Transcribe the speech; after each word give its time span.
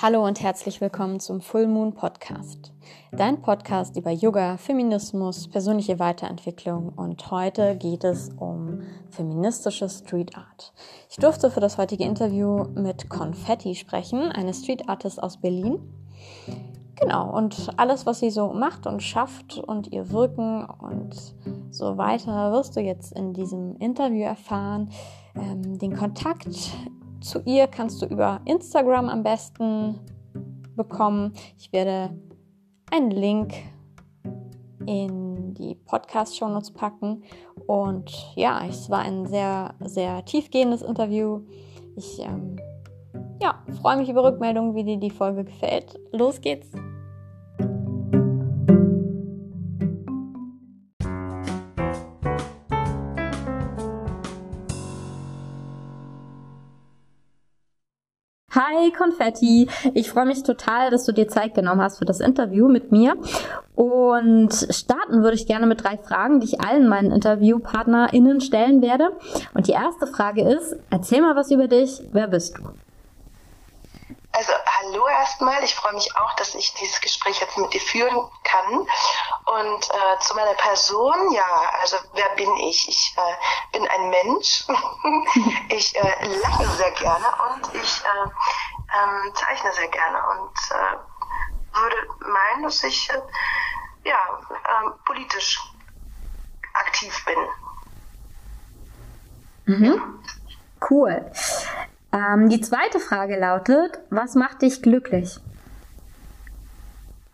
Hallo 0.00 0.24
und 0.24 0.40
herzlich 0.40 0.80
willkommen 0.80 1.18
zum 1.18 1.40
Full 1.40 1.66
Moon 1.66 1.92
Podcast. 1.92 2.72
Dein 3.10 3.42
Podcast 3.42 3.96
über 3.96 4.12
Yoga, 4.12 4.56
Feminismus, 4.56 5.48
persönliche 5.48 5.98
Weiterentwicklung 5.98 6.90
und 6.90 7.32
heute 7.32 7.74
geht 7.74 8.04
es 8.04 8.30
um 8.38 8.82
feministische 9.10 9.88
Street 9.88 10.36
Art. 10.36 10.72
Ich 11.10 11.16
durfte 11.16 11.50
für 11.50 11.58
das 11.58 11.78
heutige 11.78 12.04
Interview 12.04 12.62
mit 12.76 13.08
Confetti 13.08 13.74
sprechen, 13.74 14.30
eine 14.30 14.54
Street 14.54 14.88
Artist 14.88 15.20
aus 15.20 15.38
Berlin. 15.38 15.80
Genau, 17.00 17.36
und 17.36 17.68
alles, 17.76 18.06
was 18.06 18.20
sie 18.20 18.30
so 18.30 18.52
macht 18.52 18.86
und 18.86 19.02
schafft 19.02 19.58
und 19.58 19.92
ihr 19.92 20.12
Wirken 20.12 20.64
und 20.64 21.34
so 21.72 21.98
weiter, 21.98 22.52
wirst 22.52 22.76
du 22.76 22.80
jetzt 22.80 23.12
in 23.14 23.32
diesem 23.32 23.76
Interview 23.78 24.22
erfahren. 24.22 24.90
Ähm, 25.34 25.76
den 25.76 25.96
Kontakt 25.96 26.72
zu 27.20 27.40
ihr 27.44 27.66
kannst 27.66 28.02
du 28.02 28.06
über 28.06 28.40
Instagram 28.44 29.08
am 29.08 29.22
besten 29.22 29.98
bekommen. 30.76 31.32
Ich 31.58 31.72
werde 31.72 32.16
einen 32.90 33.10
Link 33.10 33.54
in 34.86 35.54
die 35.54 35.74
Podcast-Shownotes 35.74 36.72
packen. 36.72 37.22
Und 37.66 38.10
ja, 38.34 38.62
es 38.66 38.88
war 38.88 39.00
ein 39.00 39.26
sehr, 39.26 39.74
sehr 39.80 40.24
tiefgehendes 40.24 40.82
Interview. 40.82 41.42
Ich 41.96 42.20
ähm, 42.20 42.56
ja, 43.42 43.62
freue 43.82 43.98
mich 43.98 44.08
über 44.08 44.24
Rückmeldungen, 44.24 44.74
wie 44.74 44.84
dir 44.84 44.96
die 44.96 45.10
Folge 45.10 45.44
gefällt. 45.44 45.98
Los 46.12 46.40
geht's! 46.40 46.70
Hi 58.58 58.90
Konfetti, 58.90 59.68
ich 59.94 60.10
freue 60.10 60.26
mich 60.26 60.42
total, 60.42 60.90
dass 60.90 61.04
du 61.04 61.12
dir 61.12 61.28
Zeit 61.28 61.54
genommen 61.54 61.80
hast 61.80 61.98
für 61.98 62.04
das 62.04 62.18
Interview 62.18 62.66
mit 62.66 62.90
mir. 62.90 63.16
Und 63.76 64.50
starten 64.70 65.22
würde 65.22 65.36
ich 65.36 65.46
gerne 65.46 65.68
mit 65.68 65.84
drei 65.84 65.96
Fragen, 65.96 66.40
die 66.40 66.46
ich 66.46 66.60
allen 66.60 66.88
meinen 66.88 67.12
InterviewpartnerInnen 67.12 68.40
stellen 68.40 68.82
werde. 68.82 69.10
Und 69.54 69.68
die 69.68 69.72
erste 69.72 70.08
Frage 70.08 70.42
ist, 70.42 70.74
erzähl 70.90 71.20
mal 71.20 71.36
was 71.36 71.52
über 71.52 71.68
dich, 71.68 72.02
wer 72.10 72.26
bist 72.26 72.58
du? 72.58 72.64
Also 74.38 74.52
hallo 74.66 75.08
erstmal, 75.08 75.64
ich 75.64 75.74
freue 75.74 75.94
mich 75.94 76.16
auch, 76.16 76.32
dass 76.36 76.54
ich 76.54 76.72
dieses 76.74 77.00
Gespräch 77.00 77.40
jetzt 77.40 77.58
mit 77.58 77.72
dir 77.72 77.80
führen 77.80 78.30
kann. 78.44 78.72
Und 78.72 79.90
äh, 79.90 80.18
zu 80.20 80.36
meiner 80.36 80.54
Person, 80.54 81.32
ja, 81.32 81.72
also 81.80 81.96
wer 82.14 82.28
bin 82.36 82.56
ich? 82.58 82.88
Ich 82.88 83.16
äh, 83.16 83.76
bin 83.76 83.88
ein 83.88 84.10
Mensch, 84.10 84.64
ich 85.70 85.96
äh, 85.96 86.36
lache 86.40 86.68
sehr 86.76 86.92
gerne 86.92 87.26
und 87.50 87.74
ich 87.74 88.04
äh, 88.04 88.28
ähm, 88.96 89.34
zeichne 89.34 89.72
sehr 89.72 89.88
gerne 89.88 90.22
und 90.28 90.56
äh, 90.70 91.76
würde 91.76 91.96
meinen, 92.20 92.62
dass 92.62 92.84
ich 92.84 93.10
äh, 93.10 93.20
ja, 94.04 94.40
ähm, 94.84 94.92
politisch 95.04 95.60
aktiv 96.74 97.24
bin. 97.24 97.38
Mhm. 99.64 100.24
Cool. 100.88 101.28
Ähm, 102.12 102.48
die 102.48 102.60
zweite 102.60 103.00
Frage 103.00 103.38
lautet, 103.38 103.98
was 104.10 104.34
macht 104.34 104.62
dich 104.62 104.80
glücklich? 104.82 105.38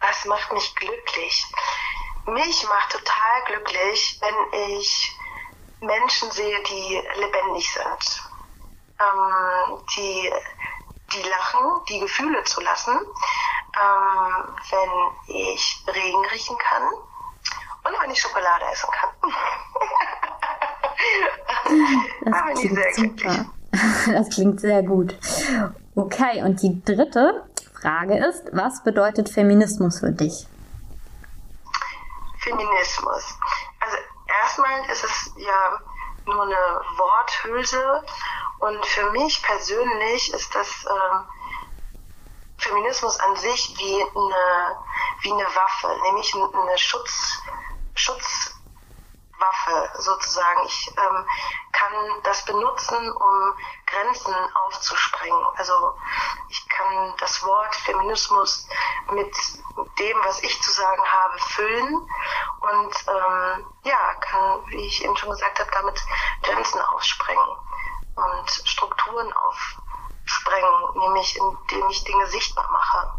Was 0.00 0.25
macht 0.25 0.53
mich 0.53 0.75
glücklich? 0.75 1.47
Mich 2.27 2.66
macht 2.69 2.91
total 2.91 3.44
glücklich, 3.47 4.20
wenn 4.20 4.34
ich 4.78 5.16
Menschen 5.81 6.31
sehe, 6.31 6.62
die 6.62 7.03
lebendig 7.20 7.72
sind, 7.72 8.22
ähm, 8.98 9.78
die, 9.97 10.33
die 11.12 11.22
lachen, 11.28 11.84
die 11.88 12.00
Gefühle 12.00 12.42
zu 12.44 12.61
lassen, 12.61 12.98
ähm, 12.98 14.56
wenn 14.71 14.91
ich 15.37 15.84
Regen 15.87 16.25
riechen 16.27 16.59
kann 16.59 16.82
und 17.84 18.00
wenn 18.00 18.10
ich 18.10 18.21
Schokolade 18.21 18.65
essen 18.72 18.91
kann. 18.91 19.10
das 22.25 22.32
da 22.32 22.43
bin 22.47 22.56
ich 22.56 22.72
sehr 22.72 22.94
super. 22.94 23.15
glücklich. 23.15 23.53
Das 24.06 24.28
klingt 24.30 24.60
sehr 24.60 24.82
gut. 24.82 25.16
Okay, 25.94 26.42
und 26.42 26.62
die 26.62 26.82
dritte 26.84 27.44
Frage 27.80 28.16
ist, 28.26 28.44
was 28.52 28.82
bedeutet 28.82 29.28
Feminismus 29.28 30.00
für 30.00 30.12
dich? 30.12 30.46
Feminismus. 32.38 33.38
Also 33.80 33.96
erstmal 34.42 34.90
ist 34.90 35.04
es 35.04 35.32
ja 35.36 35.80
nur 36.26 36.42
eine 36.42 36.80
Worthülse 36.96 38.02
und 38.60 38.84
für 38.86 39.10
mich 39.10 39.42
persönlich 39.42 40.32
ist 40.32 40.54
das 40.54 40.84
äh, 40.84 41.34
Feminismus 42.58 43.18
an 43.20 43.36
sich 43.36 43.74
wie 43.78 44.02
eine, 44.02 44.76
wie 45.22 45.32
eine 45.32 45.44
Waffe, 45.54 45.88
nämlich 46.04 46.34
eine 46.34 46.78
Schutz, 46.78 47.42
Schutz 47.94 48.54
Waffe 49.44 49.91
sozusagen. 50.00 50.66
Ich 50.66 50.93
ähm, 50.97 51.27
kann 51.72 51.93
das 52.22 52.44
benutzen, 52.44 53.12
um 53.12 53.55
Grenzen 53.87 54.34
aufzusprengen. 54.55 55.47
Also 55.56 55.94
ich 56.49 56.69
kann 56.69 57.15
das 57.19 57.43
Wort 57.44 57.75
Feminismus 57.77 58.66
mit 59.10 59.34
dem, 59.99 60.16
was 60.25 60.43
ich 60.43 60.62
zu 60.62 60.71
sagen 60.71 61.03
habe, 61.04 61.38
füllen 61.38 61.94
und 62.60 62.94
ähm, 63.09 63.66
ja, 63.84 64.15
kann, 64.21 64.66
wie 64.66 64.87
ich 64.87 65.04
eben 65.04 65.16
schon 65.16 65.31
gesagt 65.31 65.59
habe, 65.60 65.71
damit 65.72 66.00
Grenzen 66.43 66.81
aufsprengen 66.81 67.49
und 68.16 68.50
Strukturen 68.65 69.33
aufsprengen, 69.33 70.99
nämlich 70.99 71.37
indem 71.37 71.88
ich 71.91 72.04
Dinge 72.04 72.27
sichtbar 72.27 72.71
mache. 72.71 73.12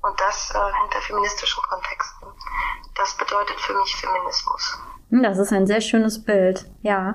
Und 0.00 0.20
das 0.20 0.50
äh, 0.52 0.72
hinter 0.80 1.02
feministischen 1.02 1.62
Kontexten. 1.64 2.28
Das 2.94 3.16
bedeutet 3.16 3.60
für 3.60 3.74
mich 3.74 3.96
Feminismus. 3.96 4.78
Hm, 5.10 5.22
das 5.22 5.38
ist 5.38 5.52
ein 5.52 5.66
sehr 5.66 5.80
schönes 5.80 6.22
Bild, 6.24 6.66
ja. 6.82 7.14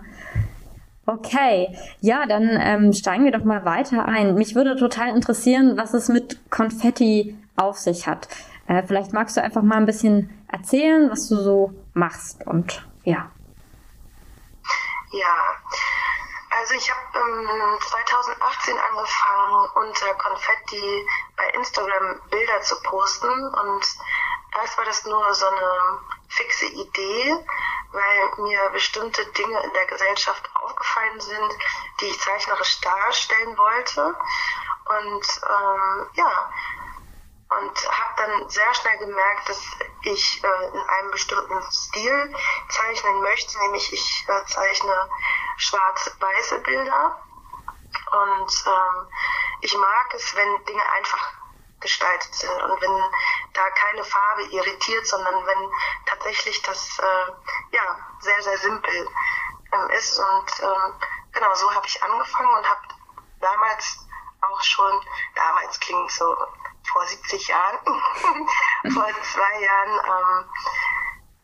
Okay, 1.06 1.78
ja, 2.00 2.26
dann 2.26 2.50
ähm, 2.62 2.94
steigen 2.94 3.26
wir 3.26 3.32
doch 3.32 3.44
mal 3.44 3.66
weiter 3.66 4.06
ein. 4.06 4.36
Mich 4.36 4.56
würde 4.56 4.78
total 4.78 5.10
interessieren, 5.10 5.76
was 5.76 5.94
es 5.94 6.08
mit 6.08 6.50
Konfetti 6.50 7.38
auf 7.58 7.78
sich 7.78 8.08
hat. 8.08 8.30
Äh, 8.68 8.84
vielleicht 8.84 9.12
magst 9.12 9.36
du 9.36 9.44
einfach 9.44 9.62
mal 9.62 9.76
ein 9.76 9.86
bisschen 9.86 10.30
erzählen, 10.48 11.12
was 11.12 11.28
du 11.28 11.36
so 11.36 11.74
machst 11.94 12.48
und 12.48 12.88
ja. 13.04 13.30
Ja, 15.12 15.36
also 16.50 16.74
ich 16.76 16.90
habe 16.90 17.20
ähm, 17.20 17.78
2018 17.82 18.76
angefangen, 18.78 19.70
unter 19.76 20.14
Konfetti 20.16 21.06
bei 21.36 21.50
Instagram 21.58 22.22
Bilder 22.32 22.62
zu 22.62 22.76
posten 22.84 23.30
und 23.30 23.86
erst 24.62 24.78
war 24.78 24.86
das 24.86 25.06
nur 25.06 25.34
so 25.34 25.46
eine 25.48 26.00
fixe 26.30 26.66
Idee, 26.68 27.36
weil 27.94 28.44
mir 28.44 28.70
bestimmte 28.72 29.26
Dinge 29.34 29.64
in 29.64 29.74
der 29.74 29.86
Gesellschaft 29.86 30.50
aufgefallen 30.56 31.22
sind, 31.22 31.54
die 32.02 32.08
ich 32.08 32.20
zeichnerisch 32.20 32.82
darstellen 32.82 33.58
wollte. 33.58 34.16
Und 34.86 35.42
ähm, 35.50 36.10
ja, 36.14 36.52
und 37.50 37.92
habe 37.92 38.14
dann 38.18 38.50
sehr 38.50 38.74
schnell 38.74 38.98
gemerkt, 38.98 39.50
dass 39.50 39.62
ich 40.04 40.44
äh, 40.44 40.66
in 40.74 40.80
einem 40.80 41.12
bestimmten 41.12 41.62
Stil 41.72 42.36
zeichnen 42.70 43.22
möchte, 43.22 43.58
nämlich 43.60 43.94
ich 43.94 44.26
äh, 44.28 44.46
zeichne 44.46 45.10
schwarz-weiße 45.58 46.60
Bilder. 46.60 47.24
Und 48.12 48.64
ähm, 48.66 49.08
ich 49.62 49.78
mag 49.78 50.14
es, 50.14 50.36
wenn 50.36 50.66
Dinge 50.66 50.84
einfach 50.94 51.34
gestaltet 51.80 52.34
sind 52.34 52.50
und 52.50 52.82
wenn 52.82 53.04
da 53.54 53.70
keine 53.72 54.04
Farbe 54.04 54.44
irritiert, 54.44 55.06
sondern 55.06 55.46
wenn 55.46 55.72
tatsächlich 56.24 56.62
das 56.62 57.00
äh, 57.00 57.76
ja 57.76 57.98
sehr 58.20 58.42
sehr 58.42 58.58
simpel 58.58 59.10
ähm, 59.74 59.90
ist 59.90 60.18
und 60.20 60.62
ähm, 60.62 60.94
genau 61.34 61.54
so 61.54 61.74
habe 61.74 61.86
ich 61.86 62.02
angefangen 62.02 62.54
und 62.56 62.70
habe 62.70 62.82
damals 63.42 64.08
auch 64.42 64.62
schon 64.62 65.02
damals 65.36 65.80
klingt 65.80 66.12
so 66.12 66.36
vor 66.92 67.06
70 67.06 67.48
Jahren 67.48 67.80
vor 68.94 69.08
zwei 69.24 69.60
Jahren 69.60 70.00
ähm, 70.06 70.50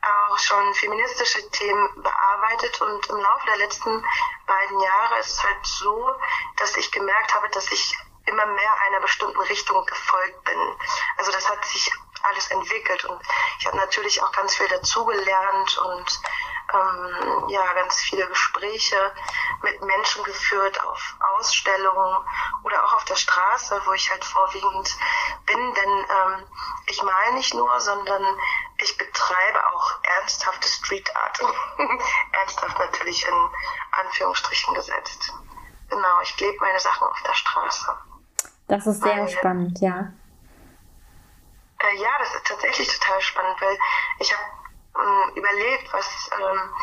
auch 0.02 0.40
schon 0.40 0.74
feministische 0.76 1.50
Themen 1.52 2.02
bearbeitet 2.02 2.80
und 2.82 3.06
im 3.08 3.18
Laufe 3.18 3.46
der 3.48 3.58
letzten 3.58 4.06
beiden 4.48 4.80
Jahre 4.80 5.20
ist 5.20 5.32
es 5.32 5.44
halt 5.44 5.66
so, 5.66 6.16
dass 6.56 6.78
ich 6.78 6.90
gemerkt 6.92 7.36
habe, 7.36 7.50
dass 7.50 7.70
ich 7.72 7.98
immer 8.26 8.46
mehr 8.46 8.82
einer 8.88 9.02
bestimmten 9.02 9.42
Richtung 9.42 9.86
gefolgt 9.86 10.44
bin. 10.46 10.58
Also 11.18 11.32
das 11.32 11.50
hat 11.50 11.66
sich 11.66 11.92
alles 12.24 12.50
entwickelt 12.52 13.06
und 13.06 13.22
ich 13.60 13.66
habe 13.68 13.78
natürlich 13.78 14.22
auch 14.22 14.32
ganz 14.32 14.56
viel 14.56 14.68
dazugelernt 14.68 15.78
und 15.78 16.22
ähm, 16.74 17.50
ja 17.50 17.74
ganz 17.74 17.96
viele 18.02 18.28
Gespräche 18.28 19.12
mit 19.64 19.82
Menschen 19.82 20.24
geführt 20.24 20.80
auf 20.84 21.16
Ausstellungen 21.38 22.18
oder 22.64 22.84
auch 22.84 22.94
auf 22.94 23.06
der 23.06 23.16
Straße, 23.16 23.82
wo 23.86 23.94
ich 23.94 24.10
halt 24.10 24.24
vorwiegend 24.24 24.98
bin, 25.46 25.74
denn 25.74 25.90
ähm, 25.90 26.46
ich 26.86 27.02
male 27.04 27.34
nicht 27.34 27.54
nur, 27.54 27.80
sondern 27.80 28.24
ich 28.78 28.98
betreibe 28.98 29.68
auch 29.74 29.92
ernsthafte 30.04 30.68
Street 30.68 31.16
Art. 31.16 31.40
Ernsthaft 32.32 32.80
natürlich 32.80 33.28
in 33.28 33.50
Anführungsstrichen 33.92 34.74
gesetzt. 34.74 35.34
Genau, 35.90 36.22
ich 36.22 36.40
lebe 36.40 36.58
meine 36.60 36.80
Sachen 36.80 37.08
auf 37.08 37.22
der 37.24 37.34
Straße. 37.34 37.98
Das 38.68 38.86
ist 38.86 39.02
sehr 39.02 39.18
weil, 39.18 39.30
spannend, 39.30 39.80
ja. 39.82 40.14
Äh, 41.80 41.96
ja, 41.98 42.10
das 42.20 42.36
ist 42.36 42.50
tatsächlich 42.70 43.00
total 43.00 43.22
spannend, 43.22 43.62
weil 43.62 43.78
ich 44.20 44.34
habe 44.34 44.44
ähm, 44.96 45.36
überlegt, 45.36 45.92
was, 45.94 46.30
ähm, 46.40 46.74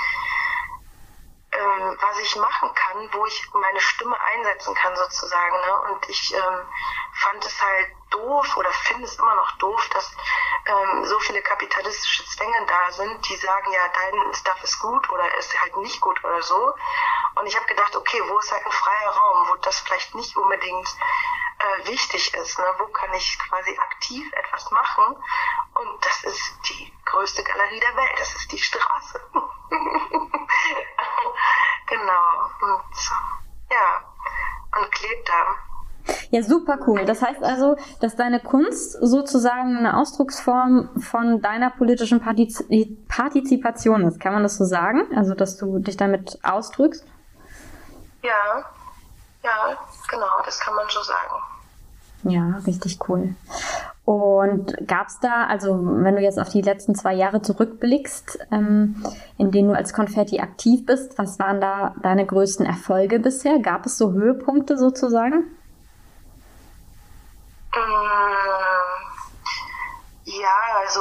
ähm, 1.52 1.98
was 2.00 2.18
ich 2.18 2.36
machen 2.36 2.74
kann, 2.74 3.08
wo 3.12 3.26
ich 3.26 3.48
meine 3.54 3.80
Stimme 3.80 4.16
einsetzen 4.20 4.74
kann 4.74 4.96
sozusagen. 4.96 5.56
Ne? 5.60 5.80
Und 5.90 6.08
ich 6.08 6.34
ähm, 6.34 6.68
fand 7.14 7.44
es 7.44 7.62
halt 7.62 7.88
doof 8.10 8.56
oder 8.56 8.70
finde 8.70 9.04
es 9.04 9.18
immer 9.18 9.34
noch 9.34 9.52
doof, 9.58 9.88
dass 9.92 10.12
ähm, 10.66 11.04
so 11.04 11.18
viele 11.20 11.42
kapitalistische 11.42 12.24
Zwänge 12.26 12.66
da 12.66 12.92
sind, 12.92 13.28
die 13.28 13.36
sagen, 13.36 13.72
ja, 13.72 13.88
dein 13.88 14.34
Stuff 14.34 14.62
ist 14.62 14.78
gut 14.80 15.08
oder 15.10 15.36
ist 15.38 15.60
halt 15.60 15.76
nicht 15.78 16.00
gut 16.00 16.22
oder 16.24 16.42
so. 16.42 16.74
Und 17.36 17.46
ich 17.46 17.56
habe 17.56 17.66
gedacht, 17.66 17.94
okay, 17.94 18.22
wo 18.26 18.38
ist 18.38 18.52
halt 18.52 18.64
ein 18.64 18.72
freier 18.72 19.10
Raum, 19.10 19.48
wo 19.48 19.56
das 19.56 19.80
vielleicht 19.80 20.14
nicht 20.14 20.36
unbedingt 20.36 20.88
äh, 21.58 21.86
wichtig 21.88 22.34
ist. 22.34 22.58
Ne? 22.58 22.74
Wo 22.78 22.86
kann 22.88 23.12
ich 23.14 23.38
quasi 23.38 23.76
aktiv 23.78 24.32
etwas 24.32 24.70
machen? 24.70 25.16
Und 25.80 26.04
das 26.04 26.24
ist 26.24 26.58
die 26.68 26.92
größte 27.04 27.42
Galerie 27.42 27.80
der 27.80 27.96
Welt, 27.96 28.18
das 28.18 28.34
ist 28.34 28.50
die 28.52 28.58
Straße. 28.58 29.20
genau. 31.86 32.50
Und 32.62 32.82
ja, 33.70 34.02
und 34.78 34.92
klebt 34.92 35.28
da. 35.28 35.56
Ja, 36.30 36.42
super 36.42 36.78
cool. 36.86 37.04
Das 37.04 37.22
heißt 37.22 37.42
also, 37.42 37.76
dass 38.00 38.16
deine 38.16 38.40
Kunst 38.40 38.92
sozusagen 39.00 39.76
eine 39.76 39.96
Ausdrucksform 39.96 41.00
von 41.00 41.40
deiner 41.40 41.70
politischen 41.70 42.20
Partiz 42.20 42.64
Partizipation 43.08 44.02
ist. 44.04 44.20
Kann 44.20 44.32
man 44.32 44.42
das 44.42 44.56
so 44.56 44.64
sagen? 44.64 45.02
Also, 45.16 45.34
dass 45.34 45.56
du 45.56 45.78
dich 45.78 45.96
damit 45.96 46.38
ausdrückst? 46.42 47.04
Ja, 48.22 48.64
ja, 49.42 49.78
genau, 50.08 50.42
das 50.44 50.58
kann 50.58 50.74
man 50.74 50.86
so 50.88 51.02
sagen. 51.02 51.34
Ja, 52.24 52.60
richtig 52.66 52.98
cool. 53.08 53.36
Und 54.06 54.86
gab 54.86 55.08
es 55.08 55.18
da, 55.18 55.46
also 55.46 55.76
wenn 55.82 56.14
du 56.14 56.22
jetzt 56.22 56.38
auf 56.38 56.48
die 56.48 56.62
letzten 56.62 56.94
zwei 56.94 57.12
Jahre 57.12 57.42
zurückblickst, 57.42 58.38
ähm, 58.52 59.04
in 59.36 59.50
denen 59.50 59.70
du 59.70 59.74
als 59.74 59.92
Konfetti 59.92 60.38
aktiv 60.38 60.86
bist, 60.86 61.18
was 61.18 61.40
waren 61.40 61.60
da 61.60 61.92
deine 62.02 62.24
größten 62.24 62.64
Erfolge 62.64 63.18
bisher? 63.18 63.58
Gab 63.58 63.84
es 63.84 63.98
so 63.98 64.12
Höhepunkte 64.12 64.78
sozusagen? 64.78 65.50
Ähm, 67.74 67.82
ja, 70.22 70.56
also, 70.78 71.00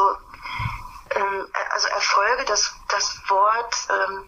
ähm, 1.16 1.46
also 1.76 1.88
Erfolge, 1.90 2.46
das, 2.48 2.76
das 2.90 3.22
Wort, 3.30 3.76
ähm, 3.92 4.24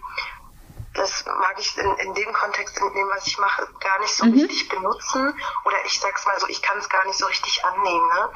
das 0.98 1.26
mag 1.26 1.56
ich 1.60 1.78
in, 1.78 1.96
in 1.98 2.14
dem 2.16 2.34
Kontext, 2.34 2.78
in 2.78 2.94
dem, 2.94 3.10
was 3.10 3.28
ich 3.28 3.38
mache, 3.38 3.68
gar 3.80 4.00
nicht 4.00 4.14
so 4.14 4.26
mhm. 4.26 4.34
richtig 4.34 4.68
benutzen. 4.68 5.40
Oder 5.64 5.86
ich 5.86 6.00
sag's 6.00 6.26
mal 6.26 6.40
so, 6.40 6.48
ich 6.48 6.62
kann 6.62 6.78
es 6.80 6.90
gar 6.90 7.06
nicht 7.06 7.18
so 7.18 7.28
richtig 7.28 7.64
annehmen. 7.64 8.08
Ne? 8.08 8.30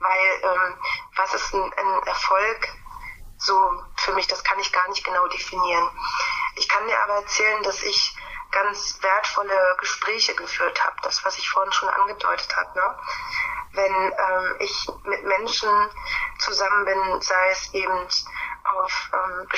Weil 0.00 0.40
ähm, 0.42 0.78
was 1.16 1.34
ist 1.34 1.54
ein, 1.54 1.72
ein 1.72 2.02
Erfolg? 2.06 2.68
So 3.38 3.84
für 3.96 4.12
mich, 4.12 4.26
das 4.26 4.44
kann 4.44 4.58
ich 4.58 4.72
gar 4.72 4.88
nicht 4.88 5.04
genau 5.04 5.26
definieren. 5.28 5.88
Ich 6.56 6.68
kann 6.68 6.86
dir 6.88 7.00
aber 7.04 7.14
erzählen, 7.14 7.62
dass 7.62 7.82
ich 7.82 8.16
ganz 8.50 8.98
wertvolle 9.00 9.76
Gespräche 9.78 10.34
geführt 10.34 10.84
habe. 10.84 10.96
Das, 11.02 11.24
was 11.24 11.38
ich 11.38 11.48
vorhin 11.48 11.72
schon 11.72 11.88
angedeutet 11.88 12.54
habe. 12.56 12.78
Ne? 12.78 12.98
Wenn 13.72 13.94
ähm, 13.94 14.56
ich 14.58 14.88
mit 15.04 15.24
Menschen 15.24 15.70
zusammen 16.38 16.84
bin, 16.84 17.20
sei 17.20 17.50
es 17.50 17.72
eben 17.72 18.08
auf 18.64 19.10
ähm, 19.14 19.48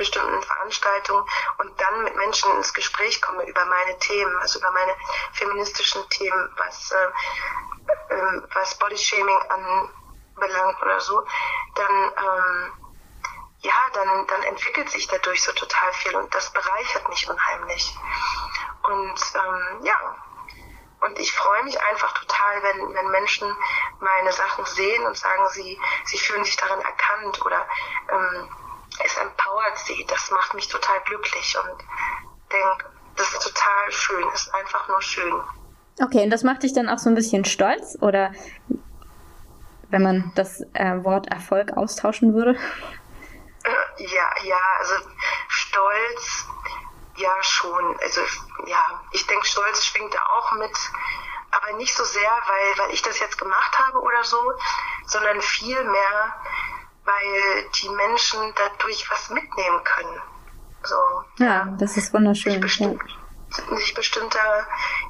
bestimmten 0.00 0.42
Veranstaltungen 0.42 1.24
und 1.58 1.78
dann 1.78 2.04
mit 2.04 2.16
Menschen 2.16 2.50
ins 2.56 2.72
Gespräch 2.72 3.20
komme 3.20 3.44
über 3.44 3.64
meine 3.66 3.98
Themen, 3.98 4.34
also 4.38 4.58
über 4.58 4.70
meine 4.70 4.96
feministischen 5.34 6.08
Themen, 6.08 6.50
was, 6.56 6.90
äh, 6.90 8.14
äh, 8.14 8.42
was 8.54 8.78
Bodyshaming 8.78 9.40
anbelangt 10.36 10.80
oder 10.80 11.00
so, 11.00 11.22
dann 11.74 12.12
ähm, 12.16 12.72
ja, 13.62 13.74
dann, 13.92 14.26
dann 14.26 14.42
entwickelt 14.44 14.88
sich 14.88 15.06
dadurch 15.06 15.42
so 15.42 15.52
total 15.52 15.92
viel 15.92 16.16
und 16.16 16.34
das 16.34 16.50
bereichert 16.50 17.06
mich 17.10 17.28
unheimlich. 17.28 17.94
Und 18.84 19.20
ähm, 19.34 19.84
ja, 19.84 20.16
und 21.00 21.18
ich 21.18 21.30
freue 21.32 21.62
mich 21.64 21.78
einfach 21.78 22.12
total, 22.14 22.62
wenn, 22.62 22.94
wenn 22.94 23.10
Menschen 23.10 23.54
meine 24.00 24.32
Sachen 24.32 24.64
sehen 24.64 25.04
und 25.04 25.16
sagen, 25.16 25.46
sie, 25.50 25.78
sie 26.06 26.18
fühlen 26.18 26.44
sich 26.44 26.56
darin 26.56 26.80
erkannt 26.80 27.44
oder 27.44 27.66
ähm, 28.10 28.48
es 29.04 29.16
empowert 29.16 29.78
sie. 29.78 30.04
Das 30.08 30.30
macht 30.30 30.54
mich 30.54 30.68
total 30.68 31.00
glücklich 31.04 31.56
und 31.58 31.78
denke, 32.52 32.84
das 33.16 33.32
ist 33.32 33.42
total 33.42 33.90
schön, 33.90 34.28
ist 34.34 34.54
einfach 34.54 34.88
nur 34.88 35.02
schön. 35.02 35.40
Okay, 36.02 36.24
und 36.24 36.30
das 36.30 36.42
macht 36.42 36.62
dich 36.62 36.72
dann 36.72 36.88
auch 36.88 36.98
so 36.98 37.10
ein 37.10 37.14
bisschen 37.14 37.44
stolz 37.44 37.98
oder 38.00 38.32
wenn 39.90 40.02
man 40.02 40.32
das 40.34 40.62
äh, 40.72 41.04
Wort 41.04 41.30
Erfolg 41.30 41.76
austauschen 41.76 42.34
würde? 42.34 42.58
Äh, 43.64 44.04
ja, 44.04 44.30
ja, 44.44 44.60
also 44.78 44.94
Stolz, 45.48 46.46
ja 47.16 47.36
schon. 47.42 47.98
Also 48.00 48.20
ja, 48.66 49.02
ich 49.12 49.26
denke, 49.26 49.46
Stolz 49.46 49.84
schwingt 49.84 50.14
da 50.14 50.20
auch 50.38 50.52
mit, 50.52 50.76
aber 51.50 51.76
nicht 51.76 51.94
so 51.94 52.04
sehr, 52.04 52.30
weil, 52.46 52.78
weil 52.78 52.94
ich 52.94 53.02
das 53.02 53.18
jetzt 53.18 53.38
gemacht 53.38 53.78
habe 53.78 54.00
oder 54.00 54.24
so, 54.24 54.40
sondern 55.06 55.40
viel 55.42 55.82
mehr, 55.84 56.34
weil 57.10 57.70
die 57.70 57.88
Menschen 57.88 58.54
dadurch 58.56 59.10
was 59.10 59.30
mitnehmen 59.30 59.84
können. 59.84 60.22
So, 60.82 61.44
ja, 61.44 61.66
das 61.78 61.96
ist 61.96 62.12
wunderschön. 62.14 62.60
Bestimmt, 62.60 63.02
ja 63.06 63.20
sich 63.76 63.94
bestimmter 63.94 64.66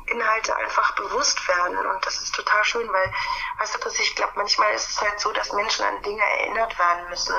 Inhalte 0.06 0.54
einfach 0.56 0.94
bewusst 0.94 1.46
werden. 1.48 1.76
Und 1.78 2.06
das 2.06 2.20
ist 2.20 2.34
total 2.34 2.64
schön, 2.64 2.90
weil, 2.90 3.12
weißt 3.58 3.74
du, 3.74 3.78
dass 3.80 3.98
ich 3.98 4.14
glaube, 4.16 4.32
manchmal 4.36 4.72
ist 4.72 4.90
es 4.90 5.00
halt 5.00 5.20
so, 5.20 5.30
dass 5.32 5.52
Menschen 5.52 5.84
an 5.84 6.02
Dinge 6.02 6.22
erinnert 6.22 6.78
werden 6.78 7.08
müssen. 7.10 7.34